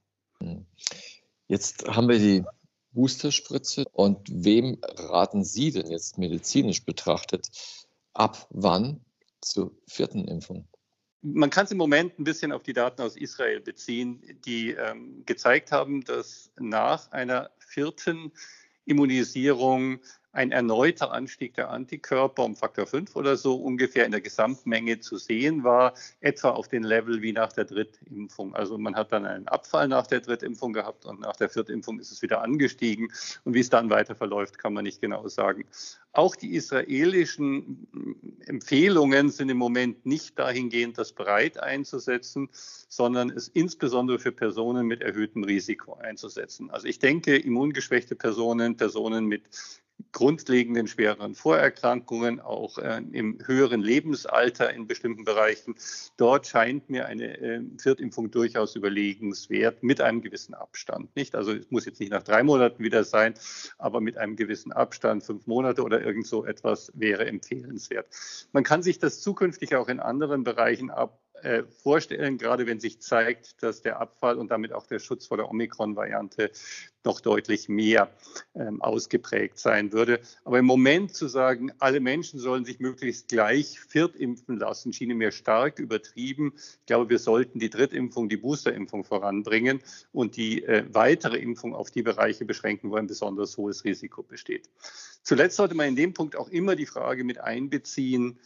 Jetzt 1.49 1.87
haben 1.89 2.09
wir 2.09 2.19
die 2.19 2.45
Boosterspritze 2.93 3.85
und 3.93 4.29
wem 4.31 4.79
raten 4.83 5.45
Sie 5.45 5.71
denn 5.71 5.91
jetzt 5.91 6.19
medizinisch 6.19 6.85
betrachtet 6.85 7.49
ab 8.13 8.47
wann 8.51 9.05
zur 9.41 9.73
vierten 9.87 10.27
Impfung? 10.27 10.67
Man 11.23 11.51
kann 11.51 11.67
es 11.67 11.71
im 11.71 11.79
Moment 11.79 12.19
ein 12.19 12.25
bisschen 12.25 12.51
auf 12.51 12.63
die 12.63 12.73
Daten 12.73 13.03
aus 13.03 13.17
Israel 13.17 13.61
beziehen, 13.61 14.23
die 14.47 14.71
ähm, 14.71 15.23
gezeigt 15.27 15.71
haben, 15.71 16.03
dass 16.03 16.51
nach 16.59 17.13
einer 17.13 17.51
vierten 17.59 18.33
Immunisierung 18.87 20.01
ein 20.33 20.53
erneuter 20.53 21.13
Anstieg 21.13 21.55
der 21.55 21.71
Antikörper 21.71 22.45
um 22.45 22.55
Faktor 22.55 22.87
5 22.87 23.17
oder 23.17 23.37
so 23.37 23.57
ungefähr 23.57 24.05
in 24.05 24.13
der 24.13 24.21
Gesamtmenge 24.21 25.01
zu 25.01 25.17
sehen 25.17 25.65
war, 25.65 25.95
etwa 26.21 26.51
auf 26.51 26.69
den 26.69 26.85
Level 26.85 27.21
wie 27.21 27.33
nach 27.33 27.53
der 27.53 27.65
Drittimpfung. 27.65 28.55
Also 28.55 28.79
man 28.79 28.95
hat 28.95 29.11
dann 29.13 29.27
einen 29.27 29.49
Abfall 29.49 29.89
nach 29.89 30.07
der 30.07 30.21
Drittimpfung 30.21 30.73
gehabt 30.73 31.05
und 31.05 31.21
nach 31.21 31.37
der 31.37 31.49
Viertimpfung 31.49 31.99
ist 31.99 32.13
es 32.13 32.23
wieder 32.23 32.43
angestiegen. 32.43 33.13
Und 33.45 33.55
wie 33.55 33.61
es 33.61 33.71
dann 33.71 33.91
weiter 33.91 34.15
verläuft, 34.15 34.59
kann 34.59 34.73
man 34.73 34.85
nicht 34.85 35.01
genau 35.01 35.27
sagen. 35.29 35.65
Auch 36.13 36.35
die 36.35 36.55
israelischen 36.55 37.87
Empfehlungen 38.47 39.31
sind 39.31 39.49
im 39.49 39.59
Moment 39.59 40.07
nicht 40.07 40.39
dahingehend, 40.39 40.99
das 40.99 41.13
breit 41.13 41.61
einzusetzen, 41.61 42.49
sondern 42.53 43.31
es 43.31 43.49
insbesondere 43.49 44.19
für 44.19 44.33
Personen 44.33 44.87
mit 44.87 45.03
erhöhtem 45.03 45.45
Risiko 45.45 45.95
einzusetzen. 45.95 46.71
Also 46.71 46.89
ich 46.89 46.99
denke, 46.99 47.37
immungeschwächte 47.37 48.17
Personen, 48.17 48.77
Personen 48.77 49.27
mit 49.27 49.43
grundlegenden 50.13 50.87
schwereren 50.87 51.35
Vorerkrankungen, 51.35 52.41
auch 52.41 52.79
äh, 52.79 53.03
im 53.13 53.39
höheren 53.45 53.81
Lebensalter 53.81 54.73
in 54.73 54.87
bestimmten 54.87 55.25
Bereichen. 55.25 55.75
Dort 56.17 56.47
scheint 56.47 56.91
mir 56.91 57.07
eine 57.07 57.39
äh, 57.39 57.61
Viertimpfung 57.79 58.31
durchaus 58.31 58.77
überlegenswert 58.77 59.83
mit 59.83 60.01
einem 60.01 60.23
gewissen 60.23 60.55
Abstand. 60.55 61.15
Nicht? 61.17 61.35
Also 61.35 61.53
es 61.53 61.71
muss 61.71 61.87
jetzt 61.87 62.01
nicht 62.01 62.13
nach 62.13 62.23
drei 62.23 62.43
Monaten 62.43 62.83
wieder 62.83 63.05
sein, 63.05 63.35
aber 63.79 64.01
mit 64.01 64.19
einem 64.19 64.37
gewissen 64.37 64.73
Abstand, 64.73 65.23
fünf 65.23 65.47
Monate 65.47 65.83
oder 65.83 66.03
irgend 66.03 66.27
so 66.27 66.45
etwas 66.45 66.93
wäre 66.95 67.27
empfehlenswert. 67.27 68.07
Man 68.53 68.65
kann 68.65 68.83
sich 68.83 68.99
das 68.99 69.21
zukünftig 69.21 69.75
auch 69.77 69.89
in 69.89 70.01
anderen 70.01 70.45
Bereichen 70.45 70.91
ab 70.91 71.20
äh, 71.43 71.65
vorstellen, 71.83 72.39
gerade 72.39 72.67
wenn 72.67 72.81
sich 72.81 73.01
zeigt, 73.01 73.63
dass 73.63 73.83
der 73.83 74.01
Abfall 74.01 74.39
und 74.39 74.51
damit 74.51 74.73
auch 74.73 74.87
der 74.87 74.99
Schutz 74.99 75.27
vor 75.27 75.37
der 75.37 75.51
Omikron-Variante 75.51 76.51
noch 77.05 77.21
deutlich 77.21 77.69
mehr 77.69 78.11
ähm, 78.55 78.83
ausgeprägt 78.83 79.59
sein 79.59 79.93
würde. 79.93 80.21
Aber 80.45 80.59
im 80.59 80.67
Moment 80.67 81.15
zu 81.15 81.29
sagen, 81.29 81.73
alle 81.79 82.01
Menschen 82.01 82.39
sollen 82.39 82.65
sich 82.65 82.79
möglichst 82.79 83.29
gleich 83.29 83.81
viertimpfen 83.81 84.59
lassen, 84.59 84.93
schien 84.93 85.17
mir 85.17 85.33
stark 85.33 85.79
übertrieben. 85.79 86.53
Ich 86.57 86.87
glaube, 86.87 87.09
wir 87.11 87.19
sollten 87.19 87.59
die 87.59 87.71
Drittimpfung, 87.71 88.29
die 88.29 88.37
Boosterimpfung 88.37 89.05
voranbringen 89.05 89.81
und 90.13 90.37
die 90.37 90.65
äh, 90.65 90.85
weitere 90.93 91.39
Impfung 91.39 91.75
auf 91.75 91.91
die 91.91 92.03
Bereiche 92.03 92.45
beschränken, 92.45 92.91
wo 92.91 92.97
ein 92.97 93.07
besonders 93.07 93.57
hohes 93.57 93.85
Risiko 93.85 94.23
besteht. 94.23 94.69
Zuletzt 95.23 95.57
sollte 95.57 95.75
man 95.75 95.89
in 95.89 95.97
dem 95.97 96.15
Punkt 96.15 96.37
auch 96.37 96.49
immer 96.49 96.77
die 96.77 96.87
Frage 96.87 97.25
mit 97.25 97.39
einbeziehen, 97.39 98.39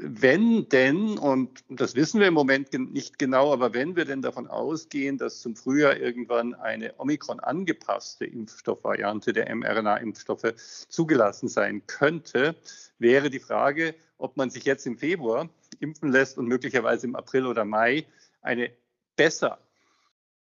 wenn 0.00 0.68
denn, 0.68 1.18
und 1.18 1.64
das 1.68 1.94
wissen 1.94 2.20
wir 2.20 2.28
im 2.28 2.34
Moment 2.34 2.72
nicht 2.72 3.18
genau, 3.18 3.52
aber 3.52 3.74
wenn 3.74 3.96
wir 3.96 4.04
denn 4.04 4.22
davon 4.22 4.46
ausgehen, 4.46 5.18
dass 5.18 5.40
zum 5.40 5.56
Frühjahr 5.56 5.96
irgendwann 5.96 6.54
eine 6.54 6.94
Omikron 6.98 7.40
angepasste 7.40 8.24
Impfstoffvariante 8.24 9.32
der 9.32 9.54
mRNA-Impfstoffe 9.54 10.54
zugelassen 10.88 11.48
sein 11.48 11.86
könnte, 11.86 12.56
wäre 12.98 13.30
die 13.30 13.40
Frage, 13.40 13.94
ob 14.18 14.36
man 14.36 14.50
sich 14.50 14.64
jetzt 14.64 14.86
im 14.86 14.98
Februar 14.98 15.48
impfen 15.80 16.12
lässt 16.12 16.38
und 16.38 16.46
möglicherweise 16.46 17.06
im 17.06 17.16
April 17.16 17.46
oder 17.46 17.64
Mai 17.64 18.06
eine 18.40 18.70
besser 19.16 19.58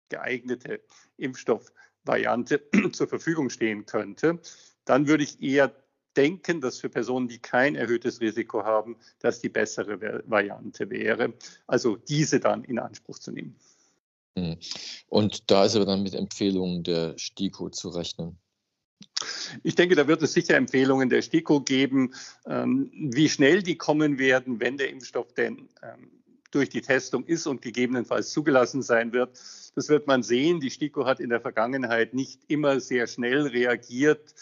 geeignete 0.09 0.81
Impfstoffvariante 1.17 2.61
zur 2.91 3.07
Verfügung 3.07 3.49
stehen 3.49 3.85
könnte. 3.85 4.39
Dann 4.85 5.07
würde 5.07 5.23
ich 5.23 5.41
eher 5.41 5.73
denken, 6.17 6.61
dass 6.61 6.79
für 6.79 6.89
Personen, 6.89 7.27
die 7.27 7.39
kein 7.39 7.75
erhöhtes 7.75 8.21
Risiko 8.21 8.63
haben, 8.63 8.95
das 9.19 9.39
die 9.41 9.49
bessere 9.49 10.23
Variante 10.27 10.89
wäre. 10.89 11.33
Also 11.67 11.95
diese 11.95 12.39
dann 12.39 12.63
in 12.63 12.79
Anspruch 12.79 13.19
zu 13.19 13.31
nehmen. 13.31 13.55
Hm. 14.37 14.57
Und 15.07 15.49
da 15.49 15.65
ist 15.65 15.75
aber 15.75 15.85
dann 15.85 16.03
mit 16.03 16.13
Empfehlungen 16.13 16.83
der 16.83 17.17
STIKO 17.17 17.69
zu 17.69 17.89
rechnen. 17.89 18.37
Ich 19.63 19.75
denke, 19.75 19.95
da 19.95 20.07
wird 20.07 20.21
es 20.23 20.33
sicher 20.33 20.55
Empfehlungen 20.55 21.09
der 21.09 21.21
STIKO 21.21 21.61
geben, 21.61 22.13
ähm, 22.45 22.91
wie 22.93 23.29
schnell 23.29 23.63
die 23.63 23.77
kommen 23.77 24.19
werden, 24.19 24.59
wenn 24.59 24.77
der 24.77 24.89
Impfstoff 24.89 25.33
denn 25.33 25.69
ähm, 25.83 26.09
durch 26.51 26.69
die 26.69 26.81
Testung 26.81 27.25
ist 27.25 27.47
und 27.47 27.61
gegebenenfalls 27.61 28.31
zugelassen 28.31 28.81
sein 28.81 29.13
wird. 29.13 29.37
Das 29.75 29.89
wird 29.89 30.07
man 30.07 30.23
sehen. 30.23 30.59
Die 30.59 30.69
STIKO 30.69 31.05
hat 31.05 31.19
in 31.19 31.29
der 31.29 31.41
Vergangenheit 31.41 32.13
nicht 32.13 32.41
immer 32.47 32.79
sehr 32.79 33.07
schnell 33.07 33.47
reagiert 33.47 34.33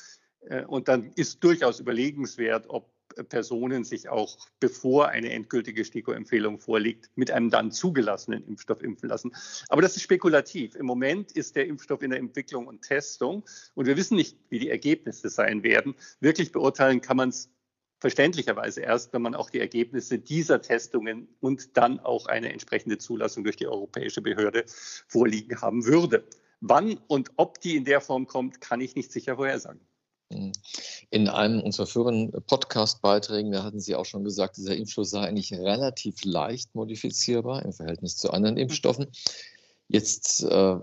und 0.68 0.88
dann 0.88 1.12
ist 1.16 1.44
durchaus 1.44 1.80
überlegenswert, 1.80 2.66
ob 2.70 2.92
Personen 3.30 3.84
sich 3.84 4.10
auch, 4.10 4.38
bevor 4.60 5.10
eine 5.10 5.32
endgültige 5.32 5.86
STIKO-Empfehlung 5.86 6.60
vorliegt, 6.60 7.10
mit 7.16 7.32
einem 7.32 7.50
dann 7.50 7.72
zugelassenen 7.72 8.46
Impfstoff 8.48 8.82
impfen 8.82 9.10
lassen. 9.10 9.32
Aber 9.70 9.82
das 9.82 9.96
ist 9.96 10.04
spekulativ. 10.04 10.76
Im 10.76 10.86
Moment 10.86 11.32
ist 11.32 11.56
der 11.56 11.68
Impfstoff 11.68 12.02
in 12.02 12.10
der 12.10 12.20
Entwicklung 12.20 12.68
und 12.68 12.82
Testung 12.82 13.44
und 13.76 13.86
wir 13.86 13.98
wissen 13.98 14.16
nicht, 14.16 14.38
wie 14.50 14.60
die 14.60 14.70
Ergebnisse 14.70 15.30
sein 15.30 15.64
werden. 15.64 15.96
Wirklich 16.20 16.52
beurteilen 16.52 17.02
kann 17.02 17.18
man 17.18 17.30
es 17.30 17.50
verständlicherweise 18.00 18.82
erst, 18.82 19.14
wenn 19.14 19.22
man 19.22 19.36
auch 19.36 19.50
die 19.50 19.60
Ergebnisse 19.60 20.20
dieser 20.20 20.62
Testungen 20.62 21.30
und 21.40 21.78
dann 21.78 22.00
auch 22.00 22.26
eine 22.26 22.52
entsprechende 22.52 22.98
Zulassung 22.98 23.44
durch 23.44 23.56
die 23.56 23.68
europäische 23.68 24.22
Behörde 24.22 24.66
vorliegen 24.68 25.62
haben 25.62 25.86
würde. 25.86 26.26
Wann 26.60 27.00
und 27.08 27.32
ob 27.38 27.62
die 27.62 27.76
in 27.76 27.86
der 27.86 28.02
Form 28.02 28.28
kommt, 28.28 28.60
kann 28.60 28.82
ich 28.82 28.96
nicht 28.96 29.12
sicher 29.12 29.36
vorhersagen. 29.36 29.80
In 31.10 31.28
einem 31.28 31.62
unserer 31.62 31.86
früheren 31.86 32.32
Podcast-Beiträgen, 32.32 33.52
da 33.52 33.64
hatten 33.64 33.80
Sie 33.80 33.96
auch 33.96 34.06
schon 34.06 34.24
gesagt, 34.24 34.58
dieser 34.58 34.76
Impfstoff 34.76 35.08
sei 35.08 35.22
eigentlich 35.22 35.54
relativ 35.54 36.24
leicht 36.24 36.74
modifizierbar 36.76 37.64
im 37.64 37.74
Verhältnis 37.74 38.18
zu 38.18 38.32
anderen 38.32 38.58
Impfstoffen. 38.58 39.08
Jetzt 39.88 40.44
äh, 40.44 40.76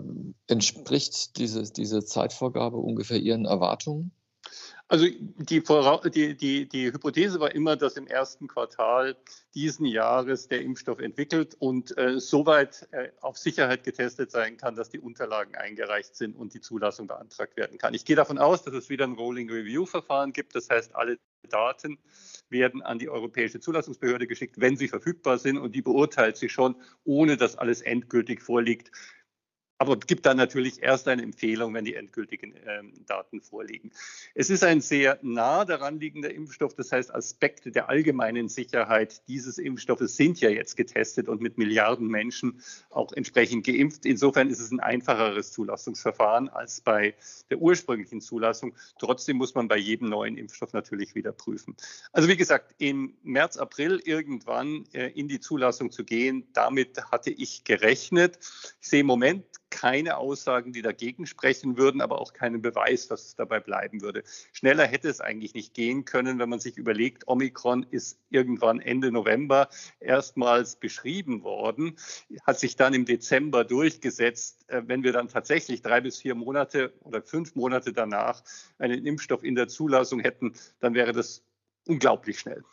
entspricht 0.47 1.37
diese, 1.37 1.63
diese 1.63 2.05
Zeitvorgabe 2.05 2.77
ungefähr 2.77 3.19
Ihren 3.19 3.45
Erwartungen? 3.45 4.11
Also 4.91 5.05
die, 5.05 5.63
die, 5.63 6.35
die, 6.35 6.67
die, 6.67 6.91
Hypothese 6.91 7.39
war 7.39 7.55
immer, 7.55 7.77
dass 7.77 7.95
im 7.95 8.07
ersten 8.07 8.49
Quartal 8.49 9.15
diesen 9.55 9.85
Jahres 9.85 10.49
der 10.49 10.63
Impfstoff 10.63 10.99
entwickelt 10.99 11.55
und 11.59 11.97
äh, 11.97 12.19
soweit 12.19 12.89
äh, 12.91 13.07
auf 13.21 13.37
Sicherheit 13.37 13.85
getestet 13.85 14.31
sein 14.31 14.57
kann, 14.57 14.75
dass 14.75 14.89
die 14.89 14.99
Unterlagen 14.99 15.55
eingereicht 15.55 16.17
sind 16.17 16.35
und 16.35 16.53
die 16.53 16.59
Zulassung 16.59 17.07
beantragt 17.07 17.55
werden 17.55 17.77
kann. 17.77 17.93
Ich 17.93 18.03
gehe 18.03 18.17
davon 18.17 18.37
aus, 18.37 18.63
dass 18.63 18.73
es 18.73 18.89
wieder 18.89 19.05
ein 19.05 19.13
Rolling 19.13 19.49
Review 19.49 19.85
Verfahren 19.85 20.33
gibt. 20.33 20.55
Das 20.55 20.69
heißt, 20.69 20.93
alle 20.93 21.17
Daten 21.49 21.97
werden 22.49 22.81
an 22.81 22.99
die 22.99 23.09
Europäische 23.09 23.61
Zulassungsbehörde 23.61 24.27
geschickt, 24.27 24.59
wenn 24.59 24.75
sie 24.75 24.89
verfügbar 24.89 25.37
sind 25.37 25.57
und 25.57 25.73
die 25.73 25.81
beurteilt 25.81 26.35
sie 26.35 26.49
schon, 26.49 26.75
ohne 27.05 27.37
dass 27.37 27.57
alles 27.57 27.81
endgültig 27.81 28.41
vorliegt, 28.41 28.91
aber 29.81 29.97
gibt 29.97 30.27
dann 30.27 30.37
natürlich 30.37 30.83
erst 30.83 31.07
eine 31.07 31.23
Empfehlung, 31.23 31.73
wenn 31.73 31.85
die 31.85 31.95
endgültigen 31.95 32.53
ähm, 32.67 32.93
Daten 33.07 33.41
vorliegen. 33.41 33.89
Es 34.35 34.51
ist 34.51 34.63
ein 34.63 34.79
sehr 34.79 35.17
nah 35.23 35.65
daran 35.65 35.99
liegender 35.99 36.31
Impfstoff. 36.31 36.75
Das 36.75 36.91
heißt, 36.91 37.11
Aspekte 37.15 37.71
der 37.71 37.89
allgemeinen 37.89 38.47
Sicherheit 38.47 39.27
dieses 39.27 39.57
Impfstoffes 39.57 40.15
sind 40.15 40.39
ja 40.39 40.51
jetzt 40.51 40.77
getestet 40.77 41.27
und 41.27 41.41
mit 41.41 41.57
Milliarden 41.57 42.07
Menschen 42.07 42.61
auch 42.91 43.11
entsprechend 43.13 43.65
geimpft. 43.65 44.05
Insofern 44.05 44.51
ist 44.51 44.59
es 44.59 44.69
ein 44.69 44.79
einfacheres 44.79 45.51
Zulassungsverfahren 45.51 46.49
als 46.49 46.81
bei 46.81 47.15
der 47.49 47.57
ursprünglichen 47.57 48.21
Zulassung. 48.21 48.75
Trotzdem 48.99 49.37
muss 49.37 49.55
man 49.55 49.67
bei 49.67 49.77
jedem 49.77 50.09
neuen 50.09 50.37
Impfstoff 50.37 50.73
natürlich 50.73 51.15
wieder 51.15 51.31
prüfen. 51.31 51.75
Also 52.11 52.27
wie 52.27 52.37
gesagt, 52.37 52.75
im 52.77 53.15
März, 53.23 53.57
April 53.57 53.99
irgendwann 54.05 54.85
äh, 54.93 55.07
in 55.07 55.27
die 55.27 55.39
Zulassung 55.39 55.89
zu 55.89 56.03
gehen, 56.03 56.47
damit 56.53 57.03
hatte 57.11 57.31
ich 57.31 57.63
gerechnet. 57.63 58.37
Ich 58.79 58.87
sehe 58.87 58.99
im 58.99 59.07
Moment 59.07 59.43
keine 59.71 60.17
Aussagen, 60.17 60.73
die 60.73 60.83
dagegen 60.83 61.25
sprechen 61.25 61.77
würden, 61.77 62.01
aber 62.01 62.21
auch 62.21 62.33
keinen 62.33 62.61
Beweis, 62.61 63.07
dass 63.07 63.25
es 63.25 63.35
dabei 63.35 63.59
bleiben 63.59 64.01
würde. 64.01 64.23
Schneller 64.53 64.85
hätte 64.85 65.09
es 65.09 65.21
eigentlich 65.21 65.55
nicht 65.55 65.73
gehen 65.73 66.05
können, 66.05 66.37
wenn 66.37 66.49
man 66.49 66.59
sich 66.59 66.77
überlegt, 66.77 67.27
Omikron 67.27 67.83
ist 67.89 68.19
irgendwann 68.29 68.79
Ende 68.79 69.11
November 69.11 69.69
erstmals 69.99 70.75
beschrieben 70.75 71.41
worden, 71.41 71.97
hat 72.45 72.59
sich 72.59 72.75
dann 72.75 72.93
im 72.93 73.05
Dezember 73.05 73.63
durchgesetzt. 73.63 74.65
Äh, 74.67 74.83
wenn 74.85 75.03
wir 75.03 75.13
dann 75.13 75.29
tatsächlich 75.29 75.81
drei 75.81 76.01
bis 76.01 76.19
vier 76.19 76.35
Monate 76.35 76.93
oder 76.99 77.23
fünf 77.23 77.55
Monate 77.55 77.93
danach 77.93 78.43
einen 78.77 79.05
Impfstoff 79.05 79.43
in 79.43 79.55
der 79.55 79.67
Zulassung 79.67 80.19
hätten, 80.19 80.53
dann 80.79 80.93
wäre 80.93 81.13
das 81.13 81.43
unglaublich 81.87 82.39
schnell. 82.39 82.63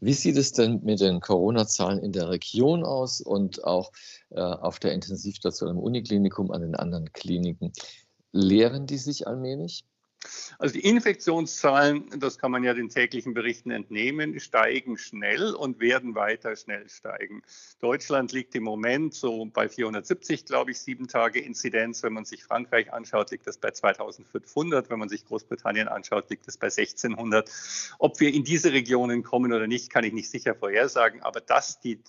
Wie 0.00 0.14
sieht 0.14 0.36
es 0.36 0.52
denn 0.52 0.80
mit 0.82 1.00
den 1.00 1.20
Corona-Zahlen 1.20 1.98
in 2.00 2.12
der 2.12 2.28
Region 2.28 2.84
aus 2.84 3.20
und 3.20 3.64
auch 3.64 3.92
äh, 4.30 4.40
auf 4.40 4.78
der 4.78 4.92
Intensivstation 4.92 5.70
im 5.70 5.78
Uniklinikum 5.78 6.50
an 6.50 6.62
den 6.62 6.74
anderen 6.74 7.12
Kliniken? 7.12 7.72
Lehren 8.32 8.86
die 8.86 8.98
sich 8.98 9.26
allmählich? 9.26 9.84
Also 10.58 10.74
die 10.74 10.84
Infektionszahlen, 10.84 12.18
das 12.18 12.38
kann 12.38 12.50
man 12.50 12.64
ja 12.64 12.74
den 12.74 12.88
täglichen 12.88 13.34
Berichten 13.34 13.70
entnehmen, 13.70 14.40
steigen 14.40 14.98
schnell 14.98 15.54
und 15.54 15.78
werden 15.78 16.16
weiter 16.16 16.56
schnell 16.56 16.88
steigen. 16.88 17.42
Deutschland 17.80 18.32
liegt 18.32 18.56
im 18.56 18.64
Moment 18.64 19.14
so 19.14 19.44
bei 19.46 19.68
470, 19.68 20.46
glaube 20.46 20.72
ich, 20.72 20.80
sieben 20.80 21.06
Tage 21.06 21.38
Inzidenz. 21.38 22.02
Wenn 22.02 22.12
man 22.12 22.24
sich 22.24 22.42
Frankreich 22.42 22.92
anschaut, 22.92 23.30
liegt 23.30 23.46
das 23.46 23.58
bei 23.58 23.70
2500. 23.70 24.90
Wenn 24.90 24.98
man 24.98 25.08
sich 25.08 25.24
Großbritannien 25.24 25.86
anschaut, 25.86 26.28
liegt 26.30 26.48
das 26.48 26.56
bei 26.56 26.66
1600. 26.66 27.48
Ob 27.98 28.18
wir 28.18 28.34
in 28.34 28.42
diese 28.42 28.72
Regionen 28.72 29.22
kommen 29.22 29.52
oder 29.52 29.68
nicht, 29.68 29.90
kann 29.90 30.02
ich 30.02 30.12
nicht 30.12 30.30
sicher 30.30 30.56
vorhersagen. 30.56 31.22
Aber 31.22 31.40
dass 31.40 31.78
die 31.78 32.00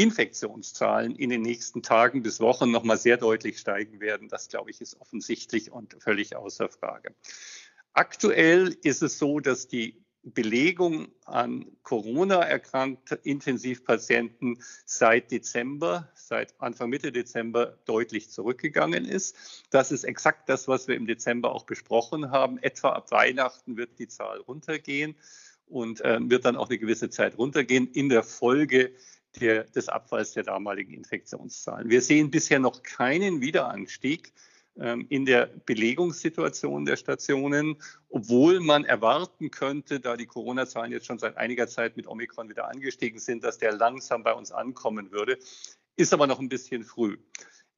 Infektionszahlen 0.00 1.14
in 1.14 1.28
den 1.28 1.42
nächsten 1.42 1.82
Tagen 1.82 2.22
bis 2.22 2.40
Wochen 2.40 2.70
noch 2.70 2.84
mal 2.84 2.96
sehr 2.96 3.18
deutlich 3.18 3.58
steigen 3.58 4.00
werden. 4.00 4.28
Das, 4.28 4.48
glaube 4.48 4.70
ich, 4.70 4.80
ist 4.80 4.98
offensichtlich 4.98 5.70
und 5.70 5.94
völlig 6.02 6.36
außer 6.36 6.70
Frage. 6.70 7.14
Aktuell 7.92 8.74
ist 8.82 9.02
es 9.02 9.18
so, 9.18 9.40
dass 9.40 9.68
die 9.68 10.02
Belegung 10.22 11.08
an 11.26 11.66
Corona 11.82 12.42
erkrankte 12.42 13.14
Intensivpatienten 13.14 14.62
seit 14.86 15.30
Dezember, 15.30 16.10
seit 16.14 16.58
Anfang 16.60 16.88
Mitte 16.88 17.12
Dezember 17.12 17.78
deutlich 17.84 18.30
zurückgegangen 18.30 19.04
ist. 19.04 19.36
Das 19.68 19.92
ist 19.92 20.04
exakt 20.04 20.48
das, 20.48 20.66
was 20.66 20.88
wir 20.88 20.96
im 20.96 21.06
Dezember 21.06 21.54
auch 21.54 21.64
besprochen 21.64 22.30
haben. 22.30 22.56
Etwa 22.56 22.90
ab 22.90 23.10
Weihnachten 23.10 23.76
wird 23.76 23.98
die 23.98 24.08
Zahl 24.08 24.40
runtergehen 24.40 25.14
und 25.66 26.00
äh, 26.02 26.18
wird 26.22 26.46
dann 26.46 26.56
auch 26.56 26.70
eine 26.70 26.78
gewisse 26.78 27.10
Zeit 27.10 27.36
runtergehen. 27.36 27.86
In 27.86 28.08
der 28.08 28.22
Folge 28.22 28.92
der, 29.38 29.64
des 29.64 29.88
Abfalls 29.88 30.32
der 30.32 30.42
damaligen 30.42 30.92
Infektionszahlen. 30.92 31.88
Wir 31.88 32.02
sehen 32.02 32.30
bisher 32.30 32.58
noch 32.58 32.82
keinen 32.82 33.40
Wiederanstieg 33.40 34.32
ähm, 34.78 35.06
in 35.08 35.24
der 35.24 35.46
Belegungssituation 35.66 36.84
der 36.84 36.96
Stationen, 36.96 37.76
obwohl 38.08 38.60
man 38.60 38.84
erwarten 38.84 39.50
könnte, 39.50 40.00
da 40.00 40.16
die 40.16 40.26
Corona-Zahlen 40.26 40.92
jetzt 40.92 41.06
schon 41.06 41.18
seit 41.18 41.36
einiger 41.36 41.68
Zeit 41.68 41.96
mit 41.96 42.06
Omikron 42.06 42.48
wieder 42.48 42.68
angestiegen 42.68 43.20
sind, 43.20 43.44
dass 43.44 43.58
der 43.58 43.72
langsam 43.72 44.22
bei 44.22 44.32
uns 44.32 44.52
ankommen 44.52 45.12
würde. 45.12 45.38
Ist 45.96 46.14
aber 46.14 46.26
noch 46.26 46.40
ein 46.40 46.48
bisschen 46.48 46.84
früh. 46.84 47.18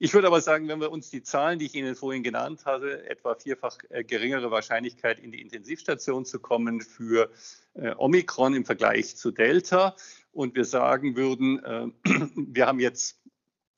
Ich 0.04 0.14
würde 0.14 0.26
aber 0.26 0.40
sagen, 0.40 0.66
wenn 0.66 0.80
wir 0.80 0.90
uns 0.90 1.10
die 1.10 1.22
Zahlen, 1.22 1.60
die 1.60 1.66
ich 1.66 1.76
Ihnen 1.76 1.94
vorhin 1.94 2.24
genannt 2.24 2.66
hatte, 2.66 3.08
etwa 3.08 3.36
vierfach 3.36 3.78
äh, 3.88 4.02
geringere 4.02 4.50
Wahrscheinlichkeit 4.50 5.20
in 5.20 5.30
die 5.30 5.40
Intensivstation 5.40 6.24
zu 6.24 6.40
kommen 6.40 6.80
für 6.80 7.30
äh, 7.74 7.94
Omikron 7.96 8.52
im 8.54 8.64
Vergleich 8.64 9.14
zu 9.14 9.30
Delta, 9.30 9.94
und 10.32 10.56
wir 10.56 10.64
sagen 10.64 11.14
würden, 11.14 11.62
äh, 11.62 11.86
wir 12.34 12.66
haben 12.66 12.80
jetzt 12.80 13.20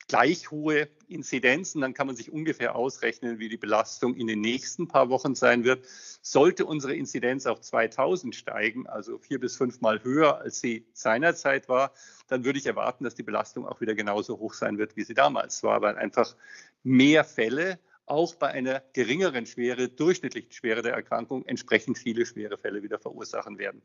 gleich 0.07 0.49
hohe 0.49 0.87
Inzidenzen, 1.07 1.81
dann 1.81 1.93
kann 1.93 2.07
man 2.07 2.15
sich 2.15 2.31
ungefähr 2.31 2.75
ausrechnen, 2.75 3.39
wie 3.39 3.49
die 3.49 3.57
Belastung 3.57 4.15
in 4.15 4.27
den 4.27 4.41
nächsten 4.41 4.87
paar 4.87 5.09
Wochen 5.09 5.35
sein 5.35 5.63
wird. 5.63 5.85
Sollte 6.21 6.65
unsere 6.65 6.95
Inzidenz 6.95 7.45
auf 7.45 7.61
2000 7.61 8.35
steigen, 8.35 8.87
also 8.87 9.17
vier 9.17 9.39
bis 9.39 9.55
fünfmal 9.55 10.03
höher, 10.03 10.39
als 10.39 10.59
sie 10.59 10.85
seinerzeit 10.93 11.69
war, 11.69 11.93
dann 12.27 12.43
würde 12.43 12.59
ich 12.59 12.65
erwarten, 12.65 13.03
dass 13.03 13.15
die 13.15 13.23
Belastung 13.23 13.65
auch 13.65 13.81
wieder 13.81 13.95
genauso 13.95 14.39
hoch 14.39 14.53
sein 14.53 14.77
wird, 14.77 14.95
wie 14.95 15.03
sie 15.03 15.13
damals 15.13 15.63
war, 15.63 15.81
weil 15.81 15.95
einfach 15.97 16.35
mehr 16.83 17.23
Fälle 17.23 17.79
auch 18.05 18.35
bei 18.35 18.49
einer 18.49 18.83
geringeren 18.93 19.45
Schwere, 19.45 19.89
durchschnittlichen 19.89 20.51
Schwere 20.51 20.81
der 20.81 20.93
Erkrankung 20.93 21.45
entsprechend 21.45 21.97
viele 21.97 22.25
schwere 22.25 22.57
Fälle 22.57 22.83
wieder 22.83 22.99
verursachen 22.99 23.57
werden. 23.57 23.81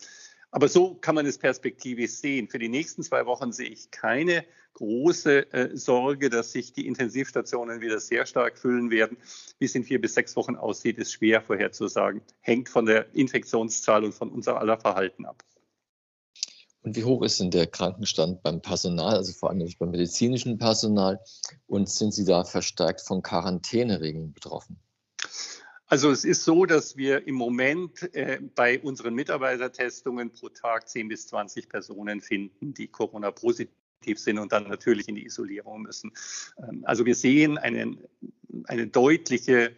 Aber 0.52 0.68
so 0.68 0.94
kann 0.94 1.14
man 1.14 1.26
es 1.26 1.38
perspektivisch 1.38 2.12
sehen. 2.12 2.48
Für 2.48 2.58
die 2.58 2.68
nächsten 2.68 3.02
zwei 3.02 3.24
Wochen 3.26 3.52
sehe 3.52 3.68
ich 3.68 3.90
keine 3.90 4.44
große 4.74 5.52
äh, 5.52 5.76
Sorge, 5.76 6.28
dass 6.28 6.52
sich 6.52 6.72
die 6.72 6.86
Intensivstationen 6.86 7.80
wieder 7.80 8.00
sehr 8.00 8.26
stark 8.26 8.58
füllen 8.58 8.90
werden. 8.90 9.16
Wie 9.58 9.66
es 9.66 9.74
in 9.74 9.84
vier 9.84 10.00
bis 10.00 10.14
sechs 10.14 10.34
Wochen 10.36 10.56
aussieht, 10.56 10.98
ist 10.98 11.12
schwer 11.12 11.40
vorherzusagen. 11.42 12.22
Hängt 12.40 12.68
von 12.68 12.86
der 12.86 13.14
Infektionszahl 13.14 14.04
und 14.04 14.12
von 14.12 14.30
unser 14.30 14.58
aller 14.58 14.78
Verhalten 14.78 15.24
ab. 15.24 15.44
Und 16.82 16.96
wie 16.96 17.04
hoch 17.04 17.22
ist 17.22 17.38
denn 17.38 17.50
der 17.50 17.66
Krankenstand 17.66 18.42
beim 18.42 18.62
Personal, 18.62 19.16
also 19.16 19.32
vor 19.32 19.50
allem 19.50 19.68
beim 19.78 19.90
medizinischen 19.90 20.58
Personal? 20.58 21.20
Und 21.66 21.90
sind 21.90 22.12
Sie 22.12 22.24
da 22.24 22.44
verstärkt 22.44 23.02
von 23.02 23.22
Quarantäneregeln 23.22 24.32
betroffen? 24.32 24.80
Also 25.90 26.12
es 26.12 26.24
ist 26.24 26.44
so, 26.44 26.66
dass 26.66 26.96
wir 26.96 27.26
im 27.26 27.34
Moment 27.34 28.14
äh, 28.14 28.38
bei 28.54 28.78
unseren 28.78 29.12
Mitarbeitertestungen 29.12 30.30
pro 30.30 30.48
Tag 30.48 30.88
10 30.88 31.08
bis 31.08 31.26
20 31.26 31.68
Personen 31.68 32.20
finden, 32.20 32.72
die 32.72 32.86
Corona-positiv 32.86 33.74
sind 34.14 34.38
und 34.38 34.52
dann 34.52 34.68
natürlich 34.68 35.08
in 35.08 35.16
die 35.16 35.26
Isolierung 35.26 35.82
müssen. 35.82 36.12
Ähm, 36.58 36.84
also 36.84 37.06
wir 37.06 37.16
sehen 37.16 37.58
einen, 37.58 37.98
eine 38.66 38.86
deutliche 38.86 39.76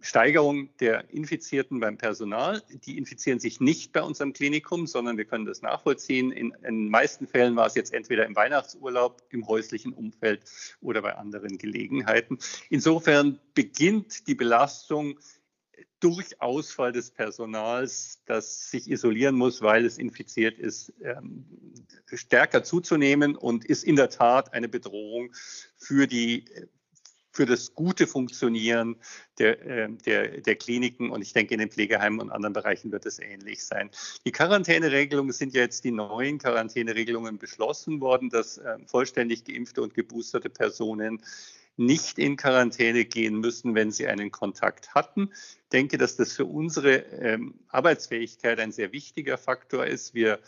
Steigerung 0.00 0.74
der 0.78 1.10
Infizierten 1.10 1.78
beim 1.80 1.98
Personal. 1.98 2.62
Die 2.86 2.96
infizieren 2.96 3.38
sich 3.38 3.60
nicht 3.60 3.92
bei 3.92 4.02
unserem 4.02 4.32
Klinikum, 4.32 4.86
sondern 4.86 5.18
wir 5.18 5.26
können 5.26 5.44
das 5.44 5.60
nachvollziehen. 5.60 6.32
In, 6.32 6.52
in 6.62 6.62
den 6.62 6.88
meisten 6.88 7.26
Fällen 7.26 7.54
war 7.54 7.66
es 7.66 7.74
jetzt 7.74 7.92
entweder 7.92 8.24
im 8.24 8.34
Weihnachtsurlaub, 8.34 9.22
im 9.30 9.46
häuslichen 9.46 9.92
Umfeld 9.92 10.44
oder 10.80 11.02
bei 11.02 11.16
anderen 11.16 11.58
Gelegenheiten. 11.58 12.38
Insofern 12.70 13.40
beginnt 13.54 14.26
die 14.26 14.34
Belastung 14.34 15.18
durch 16.00 16.40
Ausfall 16.40 16.92
des 16.92 17.10
Personals, 17.10 18.22
das 18.26 18.70
sich 18.70 18.90
isolieren 18.90 19.36
muss, 19.36 19.62
weil 19.62 19.84
es 19.84 19.98
infiziert 19.98 20.58
ist, 20.58 20.92
ähm, 21.02 21.44
stärker 22.12 22.64
zuzunehmen 22.64 23.36
und 23.36 23.64
ist 23.64 23.84
in 23.84 23.96
der 23.96 24.08
Tat 24.08 24.52
eine 24.52 24.68
Bedrohung 24.68 25.32
für 25.76 26.06
die 26.06 26.46
für 27.32 27.46
das 27.46 27.74
gute 27.74 28.06
Funktionieren 28.06 28.96
der, 29.38 29.64
ähm, 29.66 29.98
der, 29.98 30.40
der 30.42 30.54
Kliniken. 30.56 31.10
Und 31.10 31.22
ich 31.22 31.32
denke, 31.32 31.54
in 31.54 31.60
den 31.60 31.70
Pflegeheimen 31.70 32.20
und 32.20 32.30
anderen 32.30 32.52
Bereichen 32.52 32.92
wird 32.92 33.06
es 33.06 33.18
ähnlich 33.18 33.64
sein. 33.64 33.90
Die 34.24 34.32
Quarantäneregelungen 34.32 35.32
sind 35.32 35.54
ja 35.54 35.62
jetzt 35.62 35.84
die 35.84 35.90
neuen 35.90 36.38
Quarantäneregelungen 36.38 37.38
beschlossen 37.38 38.00
worden, 38.00 38.28
dass 38.28 38.58
ähm, 38.58 38.86
vollständig 38.86 39.44
geimpfte 39.44 39.82
und 39.82 39.94
geboosterte 39.94 40.50
Personen 40.50 41.22
nicht 41.76 42.18
in 42.18 42.36
Quarantäne 42.36 43.04
gehen 43.06 43.40
müssen, 43.40 43.74
wenn 43.74 43.90
sie 43.90 44.06
einen 44.06 44.30
Kontakt 44.30 44.94
hatten. 44.94 45.30
Ich 45.32 45.68
denke, 45.72 45.96
dass 45.96 46.16
das 46.16 46.34
für 46.34 46.44
unsere 46.44 46.96
ähm, 46.96 47.54
Arbeitsfähigkeit 47.68 48.60
ein 48.60 48.72
sehr 48.72 48.92
wichtiger 48.92 49.38
Faktor 49.38 49.86
ist. 49.86 50.12
Wir 50.12 50.38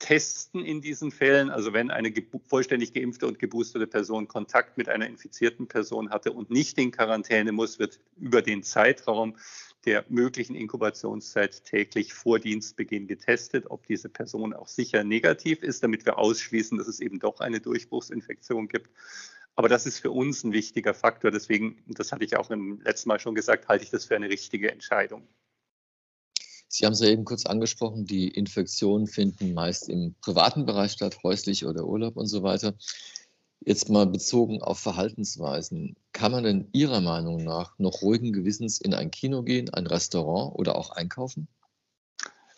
testen 0.00 0.64
in 0.64 0.80
diesen 0.80 1.12
Fällen. 1.12 1.50
Also 1.50 1.72
wenn 1.72 1.92
eine 1.92 2.12
vollständig 2.48 2.92
geimpfte 2.92 3.28
und 3.28 3.38
geboosterte 3.38 3.86
Person 3.86 4.26
Kontakt 4.26 4.76
mit 4.76 4.88
einer 4.88 5.06
infizierten 5.06 5.68
Person 5.68 6.10
hatte 6.10 6.32
und 6.32 6.50
nicht 6.50 6.76
in 6.78 6.90
Quarantäne 6.90 7.52
muss, 7.52 7.78
wird 7.78 8.00
über 8.16 8.42
den 8.42 8.64
Zeitraum 8.64 9.36
der 9.84 10.04
möglichen 10.08 10.54
Inkubationszeit 10.54 11.64
täglich 11.64 12.12
vor 12.12 12.38
Dienstbeginn 12.38 13.06
getestet, 13.06 13.70
ob 13.70 13.86
diese 13.86 14.08
Person 14.08 14.52
auch 14.52 14.68
sicher 14.68 15.04
negativ 15.04 15.62
ist, 15.62 15.82
damit 15.82 16.04
wir 16.04 16.18
ausschließen, 16.18 16.76
dass 16.76 16.88
es 16.88 17.00
eben 17.00 17.18
doch 17.18 17.40
eine 17.40 17.60
Durchbruchsinfektion 17.60 18.68
gibt. 18.68 18.90
Aber 19.54 19.68
das 19.68 19.86
ist 19.86 19.98
für 19.98 20.10
uns 20.10 20.44
ein 20.44 20.52
wichtiger 20.52 20.94
Faktor. 20.94 21.30
Deswegen, 21.30 21.82
das 21.86 22.12
hatte 22.12 22.24
ich 22.24 22.36
auch 22.36 22.50
im 22.50 22.80
letzten 22.82 23.08
Mal 23.08 23.20
schon 23.20 23.34
gesagt, 23.34 23.68
halte 23.68 23.84
ich 23.84 23.90
das 23.90 24.06
für 24.06 24.16
eine 24.16 24.28
richtige 24.28 24.70
Entscheidung. 24.70 25.26
Sie 26.72 26.86
haben 26.86 26.92
es 26.92 27.00
ja 27.00 27.08
eben 27.08 27.24
kurz 27.24 27.46
angesprochen, 27.46 28.06
die 28.06 28.28
Infektionen 28.28 29.08
finden 29.08 29.54
meist 29.54 29.88
im 29.88 30.14
privaten 30.20 30.66
Bereich 30.66 30.92
statt, 30.92 31.18
häuslich 31.24 31.66
oder 31.66 31.84
Urlaub 31.84 32.16
und 32.16 32.28
so 32.28 32.44
weiter. 32.44 32.74
Jetzt 33.58 33.88
mal 33.88 34.06
bezogen 34.06 34.62
auf 34.62 34.78
Verhaltensweisen. 34.78 35.96
Kann 36.12 36.30
man 36.30 36.44
denn 36.44 36.68
Ihrer 36.70 37.00
Meinung 37.00 37.42
nach 37.42 37.76
noch 37.80 38.02
ruhigen 38.02 38.32
Gewissens 38.32 38.80
in 38.80 38.94
ein 38.94 39.10
Kino 39.10 39.42
gehen, 39.42 39.68
ein 39.70 39.88
Restaurant 39.88 40.54
oder 40.56 40.76
auch 40.76 40.90
einkaufen? 40.90 41.48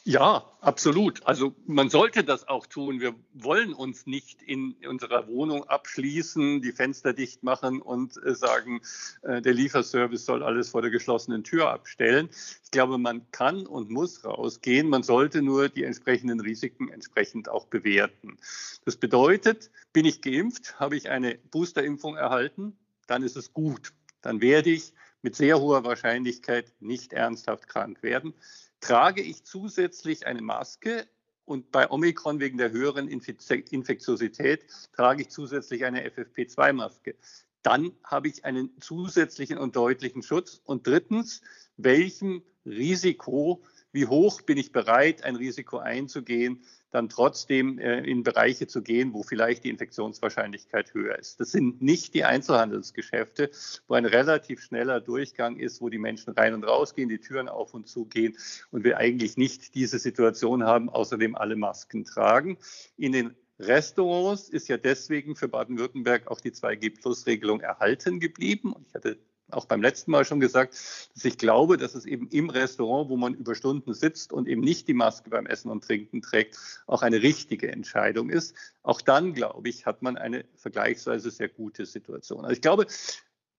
Ja, 0.04 0.50
absolut. 0.60 1.24
Also 1.28 1.54
man 1.64 1.88
sollte 1.88 2.24
das 2.24 2.48
auch 2.48 2.66
tun. 2.66 3.00
Wir 3.00 3.14
wollen 3.34 3.72
uns 3.72 4.04
nicht 4.04 4.42
in 4.42 4.74
unserer 4.88 5.28
Wohnung 5.28 5.62
abschließen, 5.68 6.60
die 6.60 6.72
Fenster 6.72 7.12
dicht 7.12 7.44
machen 7.44 7.80
und 7.80 8.16
äh, 8.24 8.34
sagen, 8.34 8.80
äh, 9.22 9.40
der 9.40 9.54
Lieferservice 9.54 10.26
soll 10.26 10.42
alles 10.42 10.70
vor 10.70 10.82
der 10.82 10.90
geschlossenen 10.90 11.44
Tür 11.44 11.70
abstellen. 11.70 12.30
Ich 12.64 12.72
glaube, 12.72 12.98
man 12.98 13.30
kann 13.30 13.64
und 13.64 13.90
muss 13.90 14.24
rausgehen. 14.24 14.88
Man 14.88 15.04
sollte 15.04 15.40
nur 15.40 15.68
die 15.68 15.84
entsprechenden 15.84 16.40
Risiken 16.40 16.88
entsprechend 16.88 17.48
auch 17.48 17.66
bewerten. 17.66 18.38
Das 18.84 18.96
bedeutet, 18.96 19.70
bin 19.92 20.04
ich 20.04 20.20
geimpft, 20.20 20.80
habe 20.80 20.96
ich 20.96 21.10
eine 21.10 21.36
Boosterimpfung 21.52 22.16
erhalten, 22.16 22.76
dann 23.06 23.22
ist 23.22 23.36
es 23.36 23.52
gut. 23.52 23.92
Dann 24.20 24.40
werde 24.40 24.70
ich 24.70 24.94
mit 25.22 25.36
sehr 25.36 25.60
hoher 25.60 25.84
Wahrscheinlichkeit 25.84 26.72
nicht 26.80 27.12
ernsthaft 27.12 27.68
krank 27.68 28.02
werden. 28.02 28.34
Trage 28.82 29.22
ich 29.22 29.44
zusätzlich 29.44 30.26
eine 30.26 30.42
Maske 30.42 31.06
und 31.44 31.70
bei 31.70 31.88
Omikron 31.88 32.40
wegen 32.40 32.58
der 32.58 32.72
höheren 32.72 33.06
Infektiosität 33.08 34.66
trage 34.92 35.22
ich 35.22 35.30
zusätzlich 35.30 35.84
eine 35.84 36.04
FFP2-Maske. 36.08 37.14
Dann 37.62 37.92
habe 38.02 38.26
ich 38.26 38.44
einen 38.44 38.70
zusätzlichen 38.80 39.56
und 39.56 39.76
deutlichen 39.76 40.24
Schutz. 40.24 40.60
Und 40.64 40.84
drittens, 40.88 41.42
welchem 41.76 42.42
Risiko, 42.66 43.62
wie 43.92 44.06
hoch 44.06 44.42
bin 44.42 44.58
ich 44.58 44.72
bereit, 44.72 45.22
ein 45.22 45.36
Risiko 45.36 45.78
einzugehen, 45.78 46.64
dann 46.92 47.08
trotzdem 47.08 47.78
äh, 47.78 48.00
in 48.00 48.22
Bereiche 48.22 48.68
zu 48.68 48.82
gehen, 48.82 49.12
wo 49.14 49.22
vielleicht 49.22 49.64
die 49.64 49.70
Infektionswahrscheinlichkeit 49.70 50.94
höher 50.94 51.18
ist. 51.18 51.40
Das 51.40 51.50
sind 51.50 51.82
nicht 51.82 52.14
die 52.14 52.24
Einzelhandelsgeschäfte, 52.24 53.50
wo 53.88 53.94
ein 53.94 54.04
relativ 54.04 54.60
schneller 54.60 55.00
Durchgang 55.00 55.56
ist, 55.56 55.80
wo 55.80 55.88
die 55.88 55.98
Menschen 55.98 56.34
rein 56.34 56.54
und 56.54 56.64
raus 56.64 56.94
gehen, 56.94 57.08
die 57.08 57.18
Türen 57.18 57.48
auf 57.48 57.74
und 57.74 57.88
zu 57.88 58.04
gehen 58.04 58.36
und 58.70 58.84
wir 58.84 58.98
eigentlich 58.98 59.36
nicht 59.36 59.74
diese 59.74 59.98
Situation 59.98 60.64
haben, 60.64 60.90
außerdem 60.90 61.34
alle 61.34 61.56
Masken 61.56 62.04
tragen. 62.04 62.58
In 62.96 63.12
den 63.12 63.34
Restaurants 63.58 64.48
ist 64.48 64.68
ja 64.68 64.76
deswegen 64.76 65.34
für 65.34 65.48
Baden-Württemberg 65.48 66.26
auch 66.28 66.40
die 66.40 66.50
2G-Plus-Regelung 66.50 67.60
erhalten 67.60 68.20
geblieben. 68.20 68.74
Ich 68.86 68.94
hatte 68.94 69.18
auch 69.52 69.66
beim 69.66 69.82
letzten 69.82 70.10
Mal 70.10 70.24
schon 70.24 70.40
gesagt, 70.40 70.74
dass 71.14 71.24
ich 71.24 71.38
glaube, 71.38 71.76
dass 71.76 71.94
es 71.94 72.04
eben 72.04 72.28
im 72.28 72.50
Restaurant, 72.50 73.08
wo 73.08 73.16
man 73.16 73.34
über 73.34 73.54
Stunden 73.54 73.94
sitzt 73.94 74.32
und 74.32 74.48
eben 74.48 74.62
nicht 74.62 74.88
die 74.88 74.94
Maske 74.94 75.30
beim 75.30 75.46
Essen 75.46 75.70
und 75.70 75.84
Trinken 75.84 76.22
trägt, 76.22 76.58
auch 76.86 77.02
eine 77.02 77.22
richtige 77.22 77.70
Entscheidung 77.70 78.30
ist. 78.30 78.54
Auch 78.82 79.00
dann, 79.00 79.34
glaube 79.34 79.68
ich, 79.68 79.86
hat 79.86 80.02
man 80.02 80.16
eine 80.16 80.44
vergleichsweise 80.56 81.30
sehr 81.30 81.48
gute 81.48 81.86
Situation. 81.86 82.44
Also 82.44 82.54
ich 82.54 82.62
glaube, 82.62 82.86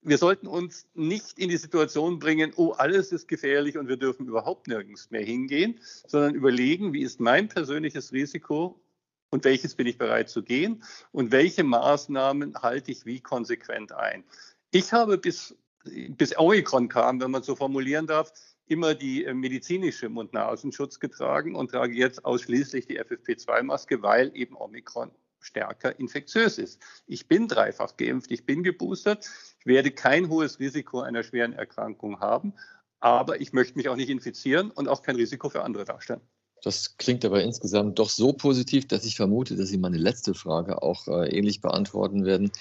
wir 0.03 0.17
sollten 0.17 0.47
uns 0.47 0.87
nicht 0.93 1.39
in 1.39 1.49
die 1.49 1.57
Situation 1.57 2.19
bringen, 2.19 2.51
oh, 2.55 2.71
alles 2.71 3.11
ist 3.11 3.27
gefährlich 3.27 3.77
und 3.77 3.87
wir 3.87 3.97
dürfen 3.97 4.27
überhaupt 4.27 4.67
nirgends 4.67 5.11
mehr 5.11 5.23
hingehen, 5.23 5.79
sondern 6.07 6.35
überlegen, 6.35 6.93
wie 6.93 7.03
ist 7.03 7.19
mein 7.19 7.47
persönliches 7.47 8.11
Risiko 8.11 8.81
und 9.29 9.45
welches 9.45 9.75
bin 9.75 9.87
ich 9.87 9.97
bereit 9.97 10.29
zu 10.29 10.43
gehen 10.43 10.83
und 11.11 11.31
welche 11.31 11.63
Maßnahmen 11.63 12.61
halte 12.61 12.91
ich 12.91 13.05
wie 13.05 13.21
konsequent 13.21 13.91
ein. 13.93 14.23
Ich 14.71 14.91
habe 14.91 15.17
bis 15.17 15.55
bis 15.83 16.37
Omikron 16.37 16.87
kam, 16.87 17.21
wenn 17.21 17.31
man 17.31 17.43
so 17.43 17.55
formulieren 17.55 18.07
darf, 18.07 18.31
immer 18.67 18.95
die 18.95 19.25
äh, 19.25 19.33
medizinische 19.33 20.09
Mund-Nasenschutz 20.09 20.99
getragen 20.99 21.55
und 21.55 21.71
trage 21.71 21.93
jetzt 21.93 22.23
ausschließlich 22.25 22.87
die 22.87 22.99
FFP2-Maske, 22.99 24.01
weil 24.01 24.31
eben 24.35 24.55
Omikron 24.55 25.11
stärker 25.39 25.99
infektiös 25.99 26.57
ist. 26.57 26.81
Ich 27.05 27.27
bin 27.27 27.47
dreifach 27.47 27.97
geimpft, 27.97 28.31
ich 28.31 28.45
bin 28.45 28.63
geboostert, 28.63 29.29
ich 29.59 29.65
werde 29.65 29.91
kein 29.91 30.29
hohes 30.29 30.59
Risiko 30.59 31.01
einer 31.01 31.23
schweren 31.23 31.53
Erkrankung 31.53 32.21
haben, 32.21 32.53
aber 33.01 33.41
ich 33.41 33.51
möchte 33.51 33.77
mich 33.77 33.89
auch 33.89 33.97
nicht 33.97 34.09
infizieren 34.09 34.71
und 34.71 34.87
auch 34.87 35.01
kein 35.01 35.17
Risiko 35.17 35.49
für 35.49 35.63
andere 35.63 35.83
darstellen. 35.83 36.21
Das 36.63 36.95
klingt 36.95 37.25
aber 37.25 37.43
insgesamt 37.43 37.99
doch 37.99 38.09
so 38.09 38.31
positiv, 38.31 38.87
dass 38.87 39.03
ich 39.03 39.17
vermute, 39.17 39.57
dass 39.57 39.67
Sie 39.67 39.77
meine 39.77 39.97
letzte 39.97 40.33
Frage 40.33 40.81
auch 40.81 41.09
äh, 41.09 41.27
ähnlich 41.37 41.59
beantworten 41.59 42.23
werden. 42.23 42.51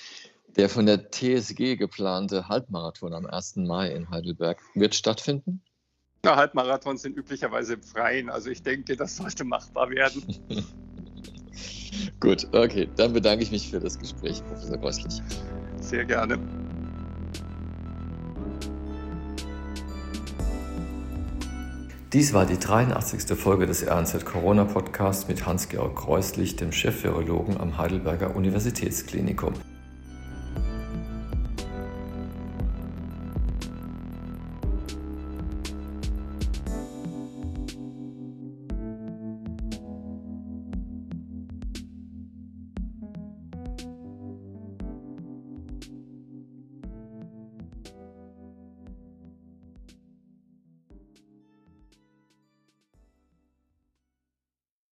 Der 0.57 0.69
von 0.69 0.85
der 0.85 1.11
TSG 1.11 1.77
geplante 1.77 2.47
Halbmarathon 2.49 3.15
am 3.15 3.25
1. 3.25 3.57
Mai 3.57 3.91
in 3.91 4.11
Heidelberg 4.11 4.61
wird 4.75 4.95
stattfinden? 4.95 5.63
Ja, 6.27 6.37
Halbmarathons 6.37 7.03
sind 7.03 7.17
üblicherweise 7.17 7.75
im 7.75 7.83
Freien. 7.83 8.29
Also 8.29 8.51
ich 8.51 8.63
denke, 8.63 8.95
das 8.95 9.17
sollte 9.17 9.45
machbar 9.45 9.89
werden. 9.91 10.23
Gut, 12.21 12.47
okay. 12.53 12.89
Dann 12.97 13.15
bedanke 13.15 13.43
ich 13.43 13.51
mich 13.51 13.71
für 13.71 13.81
das 13.81 13.99
Gespräch, 13.99 14.45
Professor 14.45 14.77
Gräuslich. 14.77 15.23
Sehr 15.81 16.05
gerne. 16.05 16.39
Dies 22.13 22.35
war 22.35 22.45
die 22.45 22.59
83. 22.59 23.39
Folge 23.39 23.65
des 23.65 23.87
RNZ 23.87 24.27
Corona 24.27 24.65
Podcasts 24.65 25.29
mit 25.29 25.47
Hans-Georg 25.47 25.97
Kreuslich, 25.97 26.57
dem 26.57 26.71
Chef-Virologen 26.71 27.59
am 27.59 27.79
Heidelberger 27.79 28.37
Universitätsklinikum. 28.37 29.55